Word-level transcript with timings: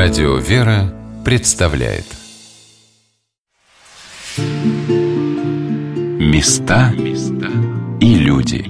Радио 0.00 0.36
«Вера» 0.36 0.94
представляет 1.24 2.04
Места 6.20 6.92
и 8.00 8.14
люди 8.14 8.64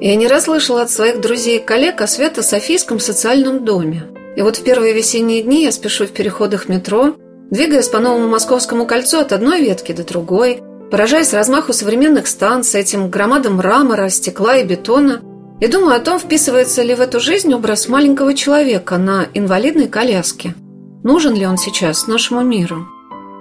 Я 0.00 0.16
не 0.16 0.26
раз 0.26 0.46
слышала 0.46 0.82
от 0.82 0.90
своих 0.90 1.20
друзей 1.20 1.60
и 1.60 1.64
коллег 1.64 2.00
о 2.00 2.08
Свято-Софийском 2.08 2.98
социальном 2.98 3.64
доме. 3.64 4.08
И 4.34 4.42
вот 4.42 4.56
в 4.56 4.64
первые 4.64 4.92
весенние 4.92 5.42
дни 5.44 5.62
я 5.62 5.70
спешу 5.70 6.04
в 6.06 6.10
переходах 6.10 6.68
метро– 6.68 7.14
Двигаясь 7.50 7.88
по 7.88 7.98
новому 7.98 8.28
Московскому 8.28 8.86
кольцу 8.86 9.18
от 9.18 9.32
одной 9.32 9.60
ветки 9.60 9.90
до 9.90 10.04
другой, 10.04 10.62
поражаясь 10.88 11.34
размаху 11.34 11.72
современных 11.72 12.28
станций, 12.28 12.80
этим 12.80 13.10
громадам 13.10 13.56
мрамора, 13.56 14.08
стекла 14.08 14.56
и 14.56 14.64
бетона, 14.64 15.20
и 15.60 15.66
думаю 15.66 15.96
о 15.96 16.00
том, 16.00 16.20
вписывается 16.20 16.82
ли 16.82 16.94
в 16.94 17.00
эту 17.00 17.18
жизнь 17.18 17.52
образ 17.52 17.88
маленького 17.88 18.34
человека 18.34 18.98
на 18.98 19.26
инвалидной 19.34 19.88
коляске. 19.88 20.54
Нужен 21.02 21.34
ли 21.34 21.44
он 21.44 21.56
сейчас 21.56 22.06
нашему 22.06 22.42
миру? 22.42 22.86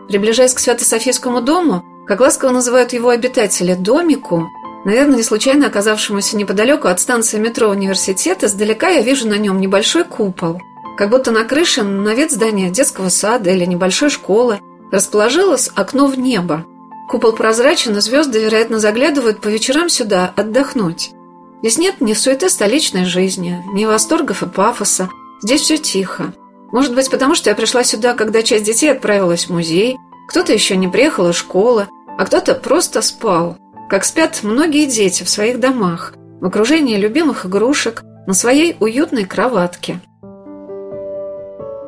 Приближаясь 0.07 0.55
к 0.55 0.59
Свято-Софийскому 0.59 1.41
дому, 1.41 1.83
как 2.07 2.19
ласково 2.19 2.49
называют 2.49 2.93
его 2.93 3.09
обитатели, 3.09 3.75
домику, 3.75 4.47
наверное, 4.85 5.17
не 5.17 5.23
случайно 5.23 5.67
оказавшемуся 5.67 6.35
неподалеку 6.35 6.87
от 6.87 6.99
станции 6.99 7.37
метро 7.37 7.69
университета, 7.69 8.47
издалека 8.47 8.89
я 8.89 9.01
вижу 9.01 9.27
на 9.27 9.37
нем 9.37 9.61
небольшой 9.61 10.03
купол– 10.03 10.59
как 10.99 11.11
будто 11.11 11.31
на 11.31 11.45
крыше, 11.45 11.81
на 11.81 12.13
вид 12.13 12.29
здания 12.29 12.69
детского 12.69 13.07
сада 13.07 13.51
или 13.51 13.63
небольшой 13.63 14.09
школы, 14.09 14.59
расположилось 14.91 15.69
окно 15.73 16.07
в 16.07 16.19
небо. 16.19 16.65
Купол 17.07 17.31
прозрачен, 17.31 17.97
и 17.97 18.01
звезды, 18.01 18.43
вероятно, 18.43 18.79
заглядывают 18.79 19.39
по 19.39 19.47
вечерам 19.47 19.87
сюда 19.87 20.33
отдохнуть. 20.35 21.11
Здесь 21.61 21.77
нет 21.77 22.01
ни 22.01 22.11
суеты 22.11 22.49
столичной 22.49 23.05
жизни, 23.05 23.63
ни 23.71 23.85
восторгов 23.85 24.43
и 24.43 24.45
пафоса. 24.45 25.09
Здесь 25.41 25.61
все 25.61 25.77
тихо. 25.77 26.33
Может 26.73 26.93
быть, 26.93 27.09
потому 27.09 27.33
что 27.33 27.49
я 27.49 27.55
пришла 27.55 27.85
сюда, 27.85 28.13
когда 28.13 28.43
часть 28.43 28.65
детей 28.65 28.91
отправилась 28.91 29.45
в 29.45 29.53
музей, 29.53 29.97
кто-то 30.27 30.51
еще 30.51 30.75
не 30.75 30.89
приехал 30.89 31.29
из 31.29 31.35
школы, 31.37 31.87
а 32.17 32.25
кто-то 32.25 32.55
просто 32.55 33.01
спал, 33.01 33.55
как 33.89 34.03
спят 34.03 34.41
многие 34.43 34.85
дети 34.85 35.23
в 35.23 35.29
своих 35.29 35.61
домах, 35.61 36.13
в 36.41 36.45
окружении 36.45 36.97
любимых 36.97 37.45
игрушек, 37.45 38.03
на 38.27 38.33
своей 38.33 38.75
уютной 38.81 39.23
кроватке. 39.23 40.01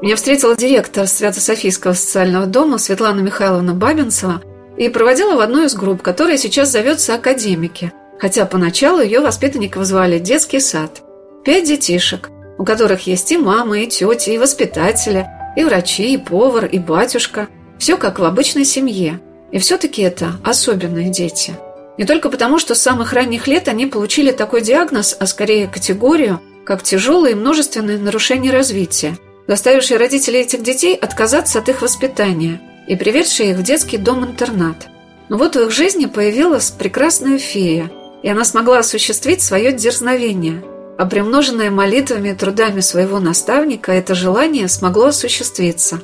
Меня 0.02 0.16
встретила 0.16 0.56
директор 0.56 1.06
Свято-Софийского 1.06 1.94
социального 1.94 2.48
дома 2.48 2.80
Светлана 2.80 3.20
Михайловна 3.20 3.76
Бабинцева 3.76 4.42
и 4.76 4.90
проводила 4.90 5.36
в 5.36 5.42
одну 5.42 5.64
из 5.64 5.76
групп, 5.76 6.02
которая 6.02 6.38
сейчас 6.38 6.72
зовется 6.72 7.14
«Академики», 7.14 7.94
хотя 8.20 8.48
поначалу 8.48 9.00
ее 9.00 9.20
воспитанников 9.20 9.86
звали 9.86 10.18
«Детский 10.18 10.60
сад». 10.60 11.04
Пять 11.46 11.68
детишек, 11.68 12.32
у 12.58 12.66
которых 12.66 13.06
есть 13.06 13.32
и 13.32 13.38
мама, 13.38 13.78
и 13.78 13.88
тети, 13.88 14.32
и 14.32 14.40
воспитатели, 14.40 15.28
и 15.56 15.64
врачи, 15.64 16.14
и 16.14 16.18
повар, 16.18 16.66
и 16.66 16.80
батюшка. 16.80 17.48
Все 17.78 17.96
как 17.96 18.18
в 18.18 18.24
обычной 18.24 18.66
семье. 18.66 19.20
И 19.52 19.60
все-таки 19.60 20.02
это 20.02 20.32
особенные 20.44 21.12
дети. 21.12 21.54
Не 22.00 22.06
только 22.06 22.30
потому, 22.30 22.58
что 22.58 22.74
с 22.74 22.82
самых 22.82 23.14
ранних 23.14 23.46
лет 23.46 23.68
они 23.68 23.86
получили 23.86 24.32
такой 24.32 24.62
диагноз, 24.62 25.16
а 25.20 25.28
скорее 25.28 25.68
категорию, 25.68 26.40
как 26.66 26.82
тяжелые 26.82 27.36
множественные 27.36 28.00
нарушения 28.00 28.50
развития– 28.50 29.16
заставившие 29.52 29.98
родителей 29.98 30.40
этих 30.40 30.64
детей 30.64 30.96
отказаться 30.96 31.60
от 31.60 31.68
их 31.68 31.82
воспитания 31.82 32.62
и 32.88 32.96
приведшие 32.96 33.52
их 33.52 33.58
в 33.58 33.64
детский 33.64 33.98
дом-интернат. 33.98 34.88
Но 35.28 35.38
вот 35.38 35.58
в 35.58 35.60
их 35.60 35.72
жизни 35.72 36.06
появилась 36.06 36.72
прекрасная 36.72 37.38
фея, 37.38 37.92
и 38.24 38.30
она 38.30 38.46
смогла 38.46 38.80
осуществить 38.80 39.42
свое 39.42 39.74
дерзновение, 39.74 40.64
а 40.98 41.06
примноженное 41.06 41.70
молитвами 41.70 42.30
и 42.30 42.34
трудами 42.34 42.80
своего 42.80 43.20
наставника 43.20 43.92
это 43.92 44.16
желание 44.16 44.70
смогло 44.70 45.08
осуществиться. 45.08 46.00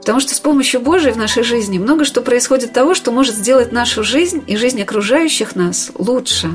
Потому 0.00 0.20
что 0.20 0.34
с 0.34 0.40
помощью 0.40 0.82
Божией 0.82 1.14
в 1.14 1.16
нашей 1.16 1.44
жизни 1.44 1.78
много 1.78 2.04
что 2.04 2.20
происходит 2.20 2.74
того, 2.74 2.94
что 2.94 3.10
может 3.10 3.34
сделать 3.36 3.72
нашу 3.72 4.04
жизнь 4.04 4.44
и 4.46 4.58
жизнь 4.58 4.82
окружающих 4.82 5.56
нас 5.56 5.92
лучше. 5.94 6.50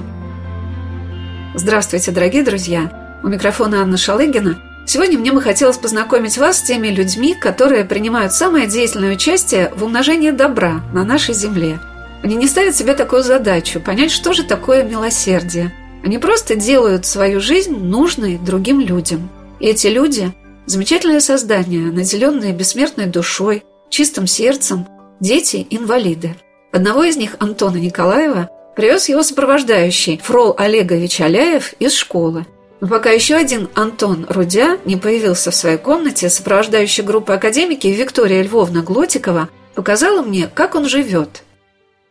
Здравствуйте, 1.56 2.12
дорогие 2.12 2.44
друзья! 2.44 3.20
У 3.24 3.28
микрофона 3.28 3.82
Анна 3.82 3.98
Шалыгина– 3.98 4.62
Сегодня 4.88 5.20
мне 5.20 5.34
бы 5.34 5.42
хотелось 5.42 5.78
познакомить 5.78 6.38
вас 6.38 6.60
с 6.60 6.62
теми 6.62 6.88
людьми, 6.88 7.34
которые 7.34 7.84
принимают 7.84 8.32
самое 8.32 8.68
деятельное 8.68 9.16
участие 9.16 9.70
в 9.76 9.84
умножении 9.84 10.32
добра 10.32 10.82
на 10.94 11.04
нашей 11.04 11.34
земле. 11.34 11.80
Они 12.24 12.36
не 12.36 12.48
ставят 12.48 12.74
себе 12.74 12.94
такую 12.94 13.22
задачу– 13.22 13.82
понять, 13.86 14.12
что 14.12 14.32
же 14.32 14.44
такое 14.44 14.84
милосердие. 14.84 15.76
Они 16.06 16.18
просто 16.18 16.56
делают 16.56 17.06
свою 17.06 17.42
жизнь 17.42 17.76
нужной 17.78 18.38
другим 18.38 18.80
людям. 18.80 19.30
И 19.60 19.68
эти 19.68 19.88
люди– 19.88 20.32
замечательное 20.68 21.20
создание, 21.20 21.92
наделенные 21.92 22.54
бессмертной 22.54 23.08
душой, 23.08 23.66
чистым 23.90 24.26
сердцем, 24.26 24.88
дети-инвалиды. 25.20 26.38
Одного 26.72 27.04
из 27.04 27.18
них, 27.18 27.36
Антона 27.40 27.76
Николаева, 27.76 28.50
привез 28.78 29.10
его 29.10 29.22
сопровождающий 29.22 30.22
Фрол 30.24 30.56
Олегович 30.58 31.20
Аляев 31.20 31.74
из 31.74 31.92
школы– 31.92 32.46
но 32.80 32.88
пока 32.88 33.10
еще 33.10 33.36
один 33.36 33.70
Антон 33.74 34.26
Рудя 34.30 34.78
не 34.86 34.96
появился 34.98 35.52
в 35.52 35.56
своей 35.56 35.78
комнате, 35.78 36.30
сопровождающая 36.30 37.04
группа 37.04 37.34
академики 37.34 37.88
Виктория 37.88 38.44
Львовна 38.44 38.82
Глотикова 38.82 39.50
показала 39.76 40.22
мне, 40.22 40.50
как 40.54 40.76
он 40.76 40.88
живет– 40.88 41.44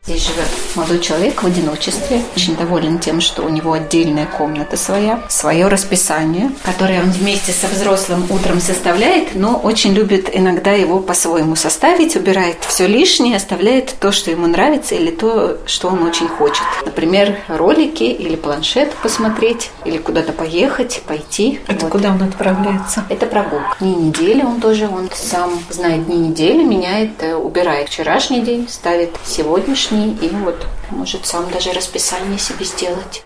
Здесь 0.06 0.28
живет 0.28 0.46
молодой 0.76 1.00
человек 1.00 1.42
в 1.42 1.46
одиночестве, 1.46 2.22
очень 2.36 2.54
доволен 2.54 3.00
тем, 3.00 3.20
что 3.20 3.42
у 3.42 3.48
него 3.48 3.72
отдельная 3.72 4.26
комната 4.26 4.76
своя, 4.76 5.20
свое 5.28 5.66
расписание, 5.66 6.52
которое 6.62 7.02
он 7.02 7.10
вместе 7.10 7.50
со 7.50 7.66
взрослым 7.66 8.24
утром 8.30 8.60
составляет, 8.60 9.34
но 9.34 9.56
очень 9.56 9.94
любит 9.94 10.30
иногда 10.32 10.70
его 10.70 11.00
по-своему 11.00 11.56
составить, 11.56 12.14
убирает 12.14 12.58
все 12.68 12.86
лишнее, 12.86 13.34
оставляет 13.34 13.96
то, 13.98 14.12
что 14.12 14.30
ему 14.30 14.46
нравится 14.46 14.94
или 14.94 15.10
то, 15.10 15.58
что 15.66 15.88
он 15.88 16.04
очень 16.04 16.28
хочет. 16.28 16.62
Например, 16.84 17.40
ролики 17.48 18.04
или 18.04 18.36
планшет 18.36 18.92
посмотреть, 19.02 19.72
или 19.84 19.98
куда-то 19.98 20.32
поехать, 20.32 21.02
пойти. 21.04 21.58
Это 21.66 21.86
вот. 21.86 21.90
куда 21.90 22.10
он 22.10 22.22
отправляется? 22.22 23.04
Это 23.08 23.26
прогулка. 23.26 23.74
Дни 23.80 23.96
недели 23.96 24.44
он 24.44 24.60
тоже, 24.60 24.86
он 24.86 25.10
сам 25.12 25.50
знает 25.68 26.06
дни 26.06 26.16
недели, 26.16 26.62
меняет, 26.62 27.20
э, 27.24 27.34
убирает 27.34 27.88
вчерашний 27.88 28.42
день, 28.42 28.68
ставит 28.68 29.10
сегодняшний 29.24 29.95
домашний 29.96 30.16
и 30.26 30.30
вот 30.30 30.66
может 30.90 31.26
сам 31.26 31.50
даже 31.50 31.72
расписание 31.72 32.38
себе 32.38 32.64
сделать. 32.64 33.24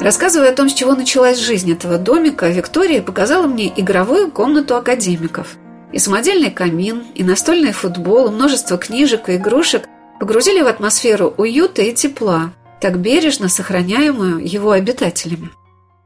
Рассказывая 0.00 0.50
о 0.50 0.54
том, 0.54 0.68
с 0.68 0.74
чего 0.74 0.94
началась 0.94 1.38
жизнь 1.38 1.72
этого 1.72 1.98
домика, 1.98 2.48
Виктория 2.48 3.00
показала 3.00 3.46
мне 3.46 3.72
игровую 3.74 4.30
комнату 4.30 4.76
академиков. 4.76 5.56
И 5.92 5.98
самодельный 5.98 6.50
камин, 6.50 7.04
и 7.14 7.22
настольный 7.22 7.72
футбол, 7.72 8.28
и 8.28 8.30
множество 8.30 8.76
книжек 8.76 9.28
и 9.28 9.36
игрушек 9.36 9.84
погрузили 10.18 10.60
в 10.60 10.66
атмосферу 10.66 11.32
уюта 11.36 11.82
и 11.82 11.94
тепла, 11.94 12.52
так 12.80 12.98
бережно 12.98 13.48
сохраняемую 13.48 14.46
его 14.46 14.72
обитателями. 14.72 15.50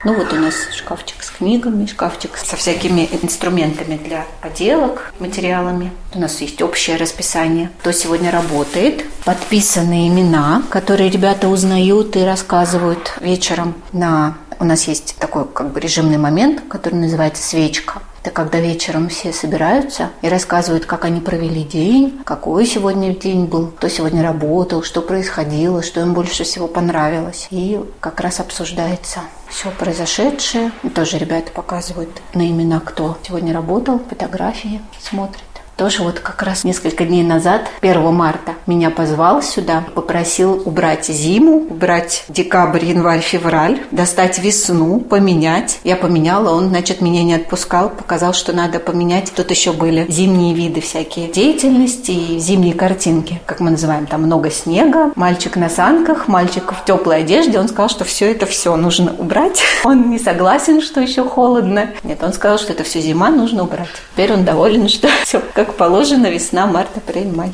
Ну 0.05 0.15
вот 0.15 0.33
у 0.33 0.37
нас 0.37 0.55
шкафчик 0.73 1.25
с 1.25 1.31
книгами, 1.31 1.85
шкафчик 1.87 2.37
со 2.37 2.55
всякими 2.55 3.09
инструментами 3.21 3.97
для 3.97 4.27
поделок, 4.41 5.13
материалами. 5.19 5.91
У 6.15 6.21
нас 6.21 6.41
есть 6.41 6.63
общее 6.63 6.97
расписание, 6.97 7.73
кто 7.81 7.91
сегодня 7.91 8.31
работает, 8.31 9.05
подписанные 9.25 10.07
имена, 10.07 10.63
которые 10.71 11.11
ребята 11.11 11.49
узнают 11.49 12.15
и 12.15 12.23
рассказывают 12.23 13.19
вечером 13.21 13.75
на 13.93 14.39
у 14.61 14.65
нас 14.65 14.89
есть 14.89 15.17
такой 15.19 15.47
как 15.47 15.73
бы 15.73 15.81
режимный 15.81 16.19
момент, 16.19 16.63
который 16.69 16.95
называется 16.95 17.43
свечка. 17.43 18.03
Это 18.23 18.31
когда 18.31 18.59
вечером 18.59 19.09
все 19.09 19.33
собираются 19.33 20.11
и 20.23 20.29
рассказывают, 20.29 20.87
как 20.87 21.05
они 21.05 21.21
провели 21.21 21.63
день, 21.63 22.21
какой 22.25 22.67
сегодня 22.67 23.15
день 23.15 23.47
был, 23.47 23.69
кто 23.69 23.89
сегодня 23.89 24.23
работал, 24.23 24.83
что 24.83 25.01
происходило, 25.03 25.83
что 25.83 26.01
им 26.01 26.15
больше 26.15 26.45
всего 26.45 26.67
понравилось. 26.67 27.47
И 27.51 27.81
как 28.01 28.21
раз 28.21 28.41
обсуждается 28.41 29.21
все 29.49 29.71
произошедшее. 29.71 30.73
Тоже 30.95 31.19
ребята 31.19 31.53
показывают 31.53 32.11
на 32.35 32.47
имена, 32.47 32.81
кто 32.81 33.17
сегодня 33.27 33.55
работал, 33.55 34.01
фотографии 34.01 34.83
смотрят. 35.01 35.48
Тоже 35.79 36.03
вот 36.03 36.19
как 36.19 36.43
раз 36.43 36.65
несколько 36.65 37.05
дней 37.05 37.23
назад, 37.23 37.69
1 37.83 38.13
марта, 38.13 38.55
меня 38.67 38.91
позвал 38.91 39.43
сюда, 39.43 39.85
попросил 39.95 40.61
убрать 40.65 41.07
зиму, 41.07 41.69
убрать 41.71 42.25
декабрь, 42.29 42.85
январь, 42.85 43.21
февраль, 43.21 43.79
достать 43.93 44.41
весну, 44.41 44.99
поменять. 44.99 45.79
Я 45.85 45.95
поменяла, 45.95 46.53
он, 46.53 46.71
значит, 46.71 47.01
меня 47.01 47.23
не 47.23 47.35
отпускал, 47.35 47.91
показал, 47.91 48.35
что 48.35 48.53
надо 48.53 48.81
поменять. 48.81 49.33
Тут 49.33 49.53
еще 49.53 49.73
были 49.73 50.05
зимние 50.11 50.53
виды 50.53 50.81
всякие 50.81 51.29
деятельности 51.29 52.11
и 52.11 52.41
зимние 52.41 52.75
картинки, 52.75 53.41
как 53.47 53.61
мы 53.61 53.71
называем, 53.71 54.07
там 54.07 54.25
много 54.25 54.51
снега, 54.51 55.13
мальчик 55.15 55.55
на 55.55 55.69
санках, 55.69 56.27
мальчик 56.27 56.73
в 56.73 56.85
теплой 56.85 57.21
одежде. 57.21 57.61
Он 57.61 57.69
сказал, 57.69 57.89
что 57.89 58.05
все 58.05 58.33
это 58.33 58.47
все 58.47 58.75
нужно 58.75 59.15
убрать. 59.17 59.63
Он 59.85 60.11
не 60.11 60.19
согласен, 60.19 60.83
что 60.83 61.01
еще 61.01 61.23
холодно. 61.23 61.91
Нет, 62.03 62.21
он 62.21 62.33
сказал, 62.33 62.59
что 62.59 62.73
это 62.73 62.83
все 62.83 63.01
зима, 63.01 63.31
нужно 63.31 63.63
убрать. 63.63 63.89
Теперь 64.13 64.33
он 64.33 64.45
доволен, 64.45 64.89
что 64.89 65.09
все 65.23 65.41
как 65.55 65.68
как 65.69 65.77
положено, 65.77 66.31
весна, 66.31 66.67
март, 66.67 66.97
апрель, 66.97 67.31
май. 67.31 67.53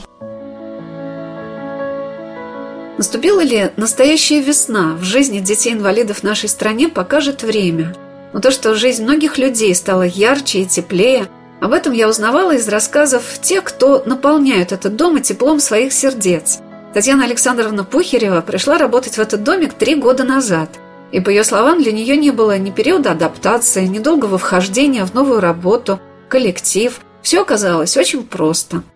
Наступила 2.97 3.41
ли 3.41 3.73
настоящая 3.77 4.41
весна 4.41 4.95
в 4.95 5.03
жизни 5.03 5.41
детей-инвалидов 5.41 6.19
в 6.19 6.23
нашей 6.23 6.49
стране, 6.49 6.89
покажет 6.89 7.43
время. 7.43 7.97
Но 8.33 8.41
то, 8.41 8.53
что 8.53 8.77
жизнь 8.77 9.03
многих 9.03 9.37
людей 9.37 9.75
стала 9.75 10.03
ярче 10.03 10.61
и 10.61 10.67
теплее, 10.67 11.27
об 11.61 11.73
этом 11.73 11.93
я 11.93 12.09
узнавала 12.09 12.55
из 12.55 12.69
рассказов 12.69 13.25
тех, 13.41 13.65
кто 13.65 14.05
наполняют 14.07 14.71
этот 14.71 14.95
дом 14.95 15.17
и 15.17 15.21
теплом 15.21 15.59
своих 15.59 15.93
сердец. 15.93 16.61
Татьяна 16.93 17.25
Александровна 17.25 17.83
Пухерева 17.83 18.43
пришла 18.43 18.79
работать 18.79 19.15
в 19.15 19.21
этот 19.21 19.43
домик 19.43 19.75
три 19.75 19.97
года 19.97 20.23
назад. 20.23 20.69
И, 21.11 21.19
по 21.19 21.31
ее 21.31 21.43
словам, 21.43 21.83
для 21.83 21.91
нее 21.91 22.17
не 22.17 22.31
было 22.31 22.57
ни 22.59 22.71
периода 22.71 23.11
адаптации, 23.11 23.87
ни 23.87 23.99
долгого 23.99 24.39
вхождения 24.39 25.05
в 25.05 25.15
новую 25.15 25.41
работу, 25.41 25.99
коллектив. 26.29 27.01
Все 27.25 27.41
оказалось 27.41 27.97
очень 27.97 28.23
просто– 28.23 28.82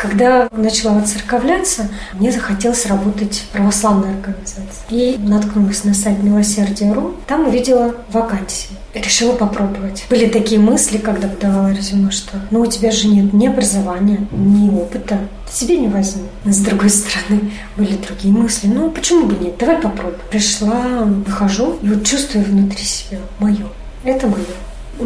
когда 0.00 0.48
начала 0.50 0.94
воцерковляться, 0.94 1.90
мне 2.14 2.32
захотелось 2.32 2.86
работать 2.86 3.34
в 3.34 3.48
православной 3.52 4.14
организации. 4.14 4.64
И 4.88 5.18
наткнулась 5.18 5.84
на 5.84 5.92
сайт 5.92 6.22
Милосердие.ру. 6.22 7.16
Там 7.26 7.48
увидела 7.48 7.94
вакансию. 8.08 8.78
Решила 8.94 9.34
попробовать. 9.34 10.06
Были 10.08 10.26
такие 10.26 10.58
мысли, 10.58 10.96
когда 10.96 11.28
подавала 11.28 11.70
резюме, 11.70 12.10
что 12.12 12.40
ну 12.50 12.60
у 12.60 12.66
тебя 12.66 12.90
же 12.90 13.08
нет 13.08 13.34
ни 13.34 13.46
образования, 13.46 14.26
ни 14.32 14.70
опыта. 14.70 15.18
Тебе 15.52 15.76
не 15.76 15.88
возьму. 15.88 16.22
С 16.46 16.60
другой 16.60 16.88
стороны, 16.88 17.52
были 17.76 17.98
другие 17.98 18.32
мысли. 18.32 18.68
Ну, 18.68 18.90
почему 18.90 19.26
бы 19.26 19.34
нет? 19.34 19.58
Давай 19.58 19.76
попробуем. 19.76 20.18
Пришла, 20.30 21.02
выхожу, 21.04 21.78
и 21.82 21.88
вот 21.88 22.06
чувствую 22.06 22.46
внутри 22.46 22.82
себя 22.82 23.18
мое. 23.38 23.66
Это 24.02 24.26
мое 24.28 24.46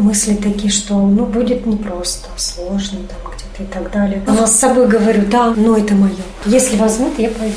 мысли 0.01 0.35
такие, 0.35 0.71
что 0.71 0.95
ну 0.95 1.25
будет 1.25 1.65
непросто, 1.65 2.29
сложно 2.37 2.99
там 2.99 3.33
где-то 3.33 3.63
и 3.63 3.65
так 3.65 3.91
далее. 3.91 4.23
Но 4.27 4.45
с 4.45 4.51
собой 4.51 4.87
говорю, 4.87 5.23
да, 5.29 5.53
но 5.55 5.77
это 5.77 5.93
мое. 5.93 6.13
Если 6.45 6.77
возьмут, 6.77 7.17
я 7.17 7.29
пойду. 7.29 7.55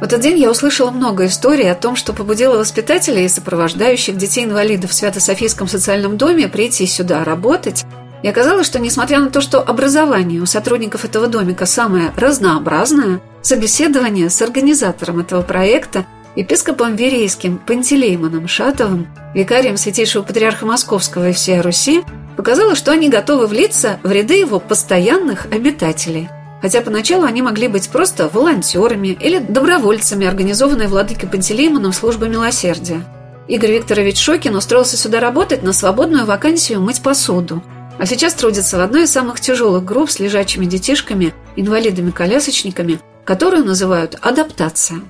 В 0.00 0.02
этот 0.02 0.20
день 0.20 0.38
я 0.38 0.50
услышала 0.50 0.90
много 0.90 1.24
историй 1.26 1.70
о 1.70 1.74
том, 1.74 1.96
что 1.96 2.12
побудило 2.12 2.58
воспитателей 2.58 3.24
и 3.24 3.28
сопровождающих 3.28 4.16
детей-инвалидов 4.16 4.90
в 4.90 4.94
Свято-Софийском 4.94 5.68
социальном 5.68 6.18
доме 6.18 6.48
прийти 6.48 6.86
сюда 6.86 7.24
работать. 7.24 7.84
И 8.22 8.28
оказалось, 8.28 8.66
что 8.66 8.78
несмотря 8.78 9.20
на 9.20 9.30
то, 9.30 9.40
что 9.40 9.60
образование 9.62 10.42
у 10.42 10.46
сотрудников 10.46 11.04
этого 11.04 11.28
домика 11.28 11.64
самое 11.64 12.12
разнообразное, 12.16 13.20
собеседование 13.40 14.28
с 14.28 14.42
организатором 14.42 15.20
этого 15.20 15.42
проекта 15.42 16.04
епископом 16.36 16.94
Верейским 16.94 17.58
Пантелеймоном 17.58 18.46
Шатовым, 18.46 19.08
викарием 19.34 19.76
Святейшего 19.76 20.22
Патриарха 20.22 20.66
Московского 20.66 21.30
и 21.30 21.32
всей 21.32 21.60
Руси, 21.60 22.02
показало, 22.36 22.74
что 22.74 22.92
они 22.92 23.08
готовы 23.08 23.46
влиться 23.46 23.98
в 24.02 24.12
ряды 24.12 24.34
его 24.34 24.60
постоянных 24.60 25.46
обитателей. 25.46 26.28
Хотя 26.60 26.82
поначалу 26.82 27.24
они 27.24 27.42
могли 27.42 27.68
быть 27.68 27.88
просто 27.88 28.28
волонтерами 28.28 29.08
или 29.08 29.38
добровольцами, 29.38 30.26
организованной 30.26 30.86
владыкой 30.86 31.28
Пантелеймоном 31.28 31.92
службы 31.92 32.28
милосердия. 32.28 33.02
Игорь 33.48 33.72
Викторович 33.72 34.18
Шокин 34.18 34.56
устроился 34.56 34.96
сюда 34.96 35.20
работать 35.20 35.62
на 35.62 35.72
свободную 35.72 36.26
вакансию 36.26 36.80
мыть 36.80 37.02
посуду. 37.02 37.62
А 37.98 38.04
сейчас 38.04 38.34
трудится 38.34 38.76
в 38.76 38.80
одной 38.80 39.04
из 39.04 39.12
самых 39.12 39.40
тяжелых 39.40 39.84
групп 39.84 40.10
с 40.10 40.18
лежачими 40.18 40.66
детишками, 40.66 41.32
инвалидами-колясочниками, 41.54 43.00
которую 43.24 43.64
называют 43.64 44.18
«адаптация». 44.20 45.00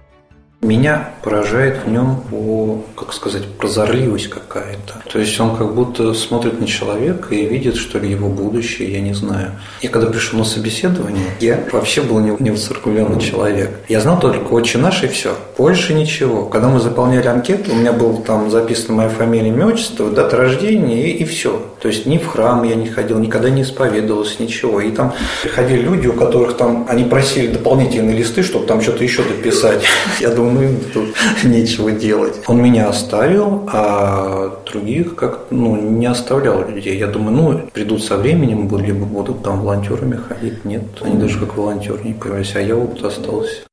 Меня 0.66 1.10
поражает 1.22 1.78
в 1.84 1.88
нем, 1.88 2.24
о, 2.32 2.82
как 2.96 3.12
сказать, 3.12 3.44
прозорливость 3.46 4.28
какая-то. 4.28 5.00
То 5.12 5.20
есть 5.20 5.38
он 5.38 5.56
как 5.56 5.74
будто 5.74 6.12
смотрит 6.12 6.60
на 6.60 6.66
человека 6.66 7.34
и 7.36 7.46
видит, 7.46 7.76
что 7.76 8.00
ли, 8.00 8.10
его 8.10 8.28
будущее, 8.28 8.92
я 8.92 9.00
не 9.00 9.14
знаю. 9.14 9.52
Я 9.80 9.90
когда 9.90 10.08
пришел 10.08 10.40
на 10.40 10.44
собеседование, 10.44 11.26
я 11.38 11.60
вообще 11.70 12.02
был 12.02 12.18
не, 12.18 12.36
не 12.40 12.50
воцерквленный 12.50 13.20
человек. 13.20 13.70
Я 13.88 14.00
знал 14.00 14.18
только 14.18 14.52
«Отче 14.52 14.78
наш» 14.78 15.04
и 15.04 15.06
все. 15.06 15.36
Больше 15.56 15.94
ничего. 15.94 16.46
Когда 16.46 16.68
мы 16.68 16.80
заполняли 16.80 17.28
анкету, 17.28 17.70
у 17.70 17.76
меня 17.76 17.92
было 17.92 18.20
там 18.22 18.50
записана 18.50 18.94
моя 18.94 19.08
фамилия, 19.08 19.50
имя, 19.50 19.66
отчество, 19.66 20.10
дата 20.10 20.36
рождения 20.36 21.10
и, 21.10 21.22
и 21.22 21.24
все. 21.24 21.62
То 21.80 21.88
есть 21.88 22.06
ни 22.06 22.18
в 22.18 22.26
храм 22.26 22.64
я 22.64 22.74
не 22.74 22.88
ходил, 22.88 23.18
никогда 23.18 23.50
не 23.50 23.62
исповедовался, 23.62 24.42
ничего. 24.42 24.80
И 24.80 24.90
там 24.90 25.14
приходили 25.42 25.82
люди, 25.82 26.08
у 26.08 26.14
которых 26.14 26.56
там, 26.56 26.86
они 26.88 27.04
просили 27.04 27.48
дополнительные 27.52 28.16
листы, 28.16 28.42
чтобы 28.42 28.66
там 28.66 28.80
что-то 28.80 29.04
еще 29.04 29.22
дописать. 29.22 29.82
Я 30.18 30.30
думаю, 30.30 30.55
ну 30.60 30.78
тут 30.92 31.14
нечего 31.44 31.92
делать. 31.92 32.40
Он 32.46 32.62
меня 32.62 32.88
оставил, 32.88 33.68
а 33.72 34.58
других 34.70 35.14
как 35.14 35.46
ну, 35.50 35.76
не 35.76 36.06
оставлял 36.06 36.68
людей. 36.68 36.98
Я 36.98 37.06
думаю, 37.06 37.36
ну, 37.36 37.70
придут 37.72 38.04
со 38.04 38.16
временем, 38.16 38.68
либо 38.78 39.04
будут 39.04 39.42
там 39.42 39.60
волонтерами 39.60 40.16
ходить. 40.16 40.64
Нет, 40.64 40.82
они 41.02 41.16
даже 41.18 41.38
как 41.38 41.56
волонтеры 41.56 42.00
не 42.04 42.14
появились, 42.14 42.54
а 42.56 42.60
я 42.60 42.74
вот 42.74 43.02
остался. 43.04 43.66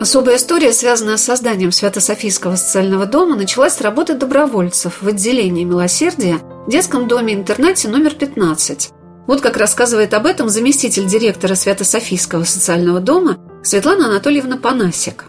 Особая 0.00 0.36
история, 0.36 0.72
связанная 0.72 1.18
с 1.18 1.24
созданием 1.24 1.72
Свято-Софийского 1.72 2.56
социального 2.56 3.04
дома, 3.04 3.36
началась 3.36 3.74
с 3.74 3.82
работы 3.82 4.14
добровольцев 4.14 5.02
в 5.02 5.08
отделении 5.08 5.64
милосердия 5.64 6.38
в 6.66 6.70
детском 6.70 7.06
доме-интернате 7.06 7.88
номер 7.88 8.14
15. 8.14 8.92
Вот 9.30 9.42
как 9.42 9.58
рассказывает 9.58 10.12
об 10.12 10.26
этом 10.26 10.48
заместитель 10.48 11.06
директора 11.06 11.54
Свято-Софийского 11.54 12.42
социального 12.42 12.98
дома 12.98 13.38
Светлана 13.62 14.06
Анатольевна 14.06 14.56
Панасик. 14.56 15.26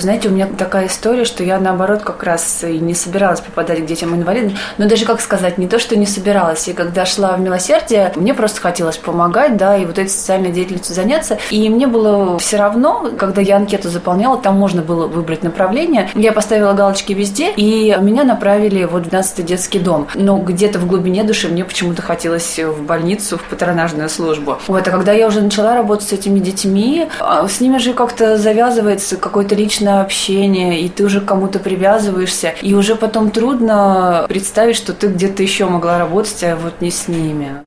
Знаете, 0.00 0.28
у 0.28 0.32
меня 0.32 0.46
такая 0.46 0.86
история, 0.86 1.24
что 1.24 1.42
я 1.42 1.58
наоборот 1.58 2.02
как 2.02 2.22
раз 2.22 2.64
и 2.64 2.78
не 2.78 2.94
собиралась 2.94 3.40
попадать 3.40 3.82
к 3.82 3.86
детям-инвалидам. 3.86 4.56
Но 4.78 4.88
даже, 4.88 5.04
как 5.04 5.20
сказать, 5.20 5.58
не 5.58 5.66
то, 5.66 5.78
что 5.78 5.96
не 5.96 6.06
собиралась. 6.06 6.68
И 6.68 6.72
когда 6.72 7.04
шла 7.04 7.32
в 7.36 7.40
милосердие, 7.40 8.12
мне 8.16 8.34
просто 8.34 8.60
хотелось 8.60 8.96
помогать, 8.96 9.56
да, 9.56 9.76
и 9.76 9.84
вот 9.84 9.98
этой 9.98 10.08
социальной 10.08 10.52
деятельностью 10.52 10.94
заняться. 10.94 11.38
И 11.50 11.68
мне 11.68 11.86
было 11.86 12.38
все 12.38 12.56
равно, 12.56 13.10
когда 13.18 13.40
я 13.40 13.56
анкету 13.56 13.88
заполняла, 13.88 14.38
там 14.38 14.56
можно 14.56 14.82
было 14.82 15.06
выбрать 15.06 15.42
направление. 15.42 16.10
Я 16.14 16.32
поставила 16.32 16.72
галочки 16.72 17.12
везде, 17.12 17.52
и 17.52 17.96
меня 18.00 18.24
направили 18.24 18.84
вот 18.84 19.06
в 19.06 19.08
12-й 19.08 19.42
детский 19.42 19.78
дом. 19.78 20.06
Но 20.14 20.38
где-то 20.38 20.78
в 20.78 20.86
глубине 20.86 21.24
души 21.24 21.48
мне 21.48 21.64
почему-то 21.64 22.02
хотелось 22.02 22.58
в 22.58 22.82
больницу, 22.82 23.38
в 23.38 23.42
патронажную 23.42 24.08
службу. 24.08 24.58
Вот, 24.68 24.86
а 24.86 24.90
когда 24.90 25.12
я 25.12 25.26
уже 25.26 25.40
начала 25.40 25.74
работать 25.74 26.08
с 26.08 26.12
этими 26.12 26.38
детьми, 26.38 27.08
а, 27.20 27.48
с 27.48 27.60
ними 27.60 27.78
же 27.78 27.92
как-то 27.92 28.36
завязывается 28.36 29.16
какой-то 29.16 29.54
личный 29.54 29.87
на 29.88 30.02
общение, 30.02 30.82
и 30.82 30.88
ты 30.90 31.04
уже 31.04 31.20
к 31.20 31.24
кому-то 31.24 31.58
привязываешься, 31.58 32.54
и 32.60 32.74
уже 32.74 32.94
потом 32.94 33.30
трудно 33.30 34.26
представить, 34.28 34.76
что 34.76 34.92
ты 34.92 35.06
где-то 35.06 35.42
еще 35.42 35.64
могла 35.64 35.98
работать, 35.98 36.42
а 36.44 36.56
вот 36.56 36.82
не 36.82 36.90
с 36.90 37.08
ними. 37.08 37.64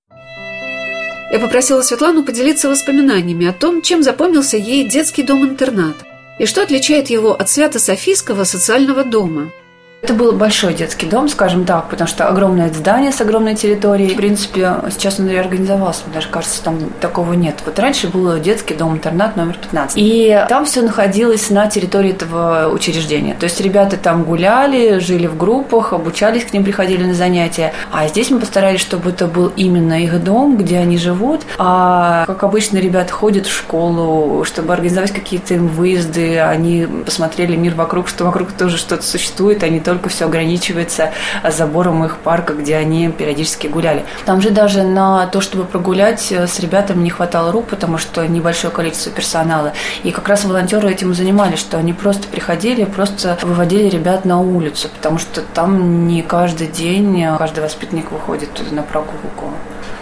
Я 1.31 1.39
попросила 1.39 1.81
Светлану 1.81 2.23
поделиться 2.23 2.69
воспоминаниями 2.69 3.47
о 3.47 3.53
том, 3.53 3.81
чем 3.81 4.03
запомнился 4.03 4.57
ей 4.57 4.87
детский 4.87 5.23
дом-интернат 5.23 5.95
и 6.37 6.45
что 6.45 6.61
отличает 6.61 7.09
его 7.09 7.33
от 7.33 7.49
Свято-Софийского 7.49 8.43
социального 8.43 9.03
дома– 9.03 9.49
это 10.01 10.15
был 10.15 10.31
большой 10.31 10.73
детский 10.73 11.05
дом, 11.05 11.29
скажем 11.29 11.63
так, 11.63 11.89
потому 11.89 12.07
что 12.07 12.27
огромное 12.27 12.69
здание 12.69 13.11
с 13.11 13.21
огромной 13.21 13.55
территорией. 13.55 14.13
В 14.13 14.17
принципе, 14.17 14.75
сейчас 14.89 15.19
он 15.19 15.29
реорганизовался, 15.29 16.03
мне 16.05 16.15
даже 16.15 16.27
кажется, 16.29 16.63
там 16.63 16.79
такого 16.99 17.33
нет. 17.33 17.57
Вот 17.65 17.77
раньше 17.77 18.07
был 18.07 18.39
детский 18.39 18.73
дом-интернат 18.73 19.37
номер 19.37 19.57
15. 19.61 19.97
И 19.97 20.45
там 20.49 20.65
все 20.65 20.81
находилось 20.81 21.49
на 21.51 21.67
территории 21.67 22.11
этого 22.11 22.69
учреждения. 22.73 23.35
То 23.35 23.43
есть 23.43 23.61
ребята 23.61 23.95
там 23.95 24.23
гуляли, 24.23 24.97
жили 24.99 25.27
в 25.27 25.37
группах, 25.37 25.93
обучались, 25.93 26.45
к 26.45 26.53
ним 26.53 26.63
приходили 26.63 27.03
на 27.03 27.13
занятия. 27.13 27.73
А 27.91 28.07
здесь 28.07 28.31
мы 28.31 28.39
постарались, 28.39 28.81
чтобы 28.81 29.11
это 29.11 29.27
был 29.27 29.51
именно 29.55 30.01
их 30.01 30.23
дом, 30.23 30.57
где 30.57 30.79
они 30.79 30.97
живут. 30.97 31.41
А 31.59 32.25
как 32.25 32.43
обычно, 32.43 32.79
ребята 32.79 33.13
ходят 33.13 33.45
в 33.45 33.55
школу, 33.55 34.43
чтобы 34.45 34.73
организовать 34.73 35.11
какие-то 35.11 35.53
им 35.53 35.67
выезды, 35.67 36.39
они 36.39 36.87
посмотрели 37.05 37.55
мир 37.55 37.75
вокруг, 37.75 38.07
что 38.07 38.25
вокруг 38.25 38.51
тоже 38.53 38.77
что-то 38.77 39.03
существует, 39.03 39.63
они 39.63 39.79
только 39.91 40.07
все 40.07 40.23
ограничивается 40.23 41.11
забором 41.49 42.05
их 42.05 42.15
парка, 42.15 42.53
где 42.53 42.77
они 42.77 43.09
периодически 43.09 43.67
гуляли. 43.67 44.05
Там 44.25 44.39
же 44.39 44.49
даже 44.49 44.83
на 44.83 45.27
то, 45.27 45.41
чтобы 45.41 45.65
прогулять 45.65 46.31
э, 46.31 46.47
с 46.47 46.61
ребятами 46.61 47.03
не 47.03 47.09
хватало 47.09 47.51
рук, 47.51 47.67
потому 47.67 47.97
что 47.97 48.25
небольшое 48.25 48.71
количество 48.71 49.11
персонала. 49.11 49.73
И 50.03 50.11
как 50.11 50.29
раз 50.29 50.45
волонтеры 50.45 50.89
этим 50.89 51.13
занимались, 51.13 51.59
что 51.59 51.77
они 51.77 51.91
просто 51.91 52.29
приходили, 52.29 52.85
просто 52.85 53.37
выводили 53.41 53.89
ребят 53.89 54.23
на 54.23 54.39
улицу, 54.39 54.87
потому 54.95 55.17
что 55.19 55.41
там 55.41 56.07
не 56.07 56.21
каждый 56.21 56.67
день 56.67 57.25
каждый 57.37 57.61
воспитанник 57.61 58.13
выходит 58.13 58.53
туда 58.53 58.71
на 58.71 58.83
прогулку. 58.83 59.51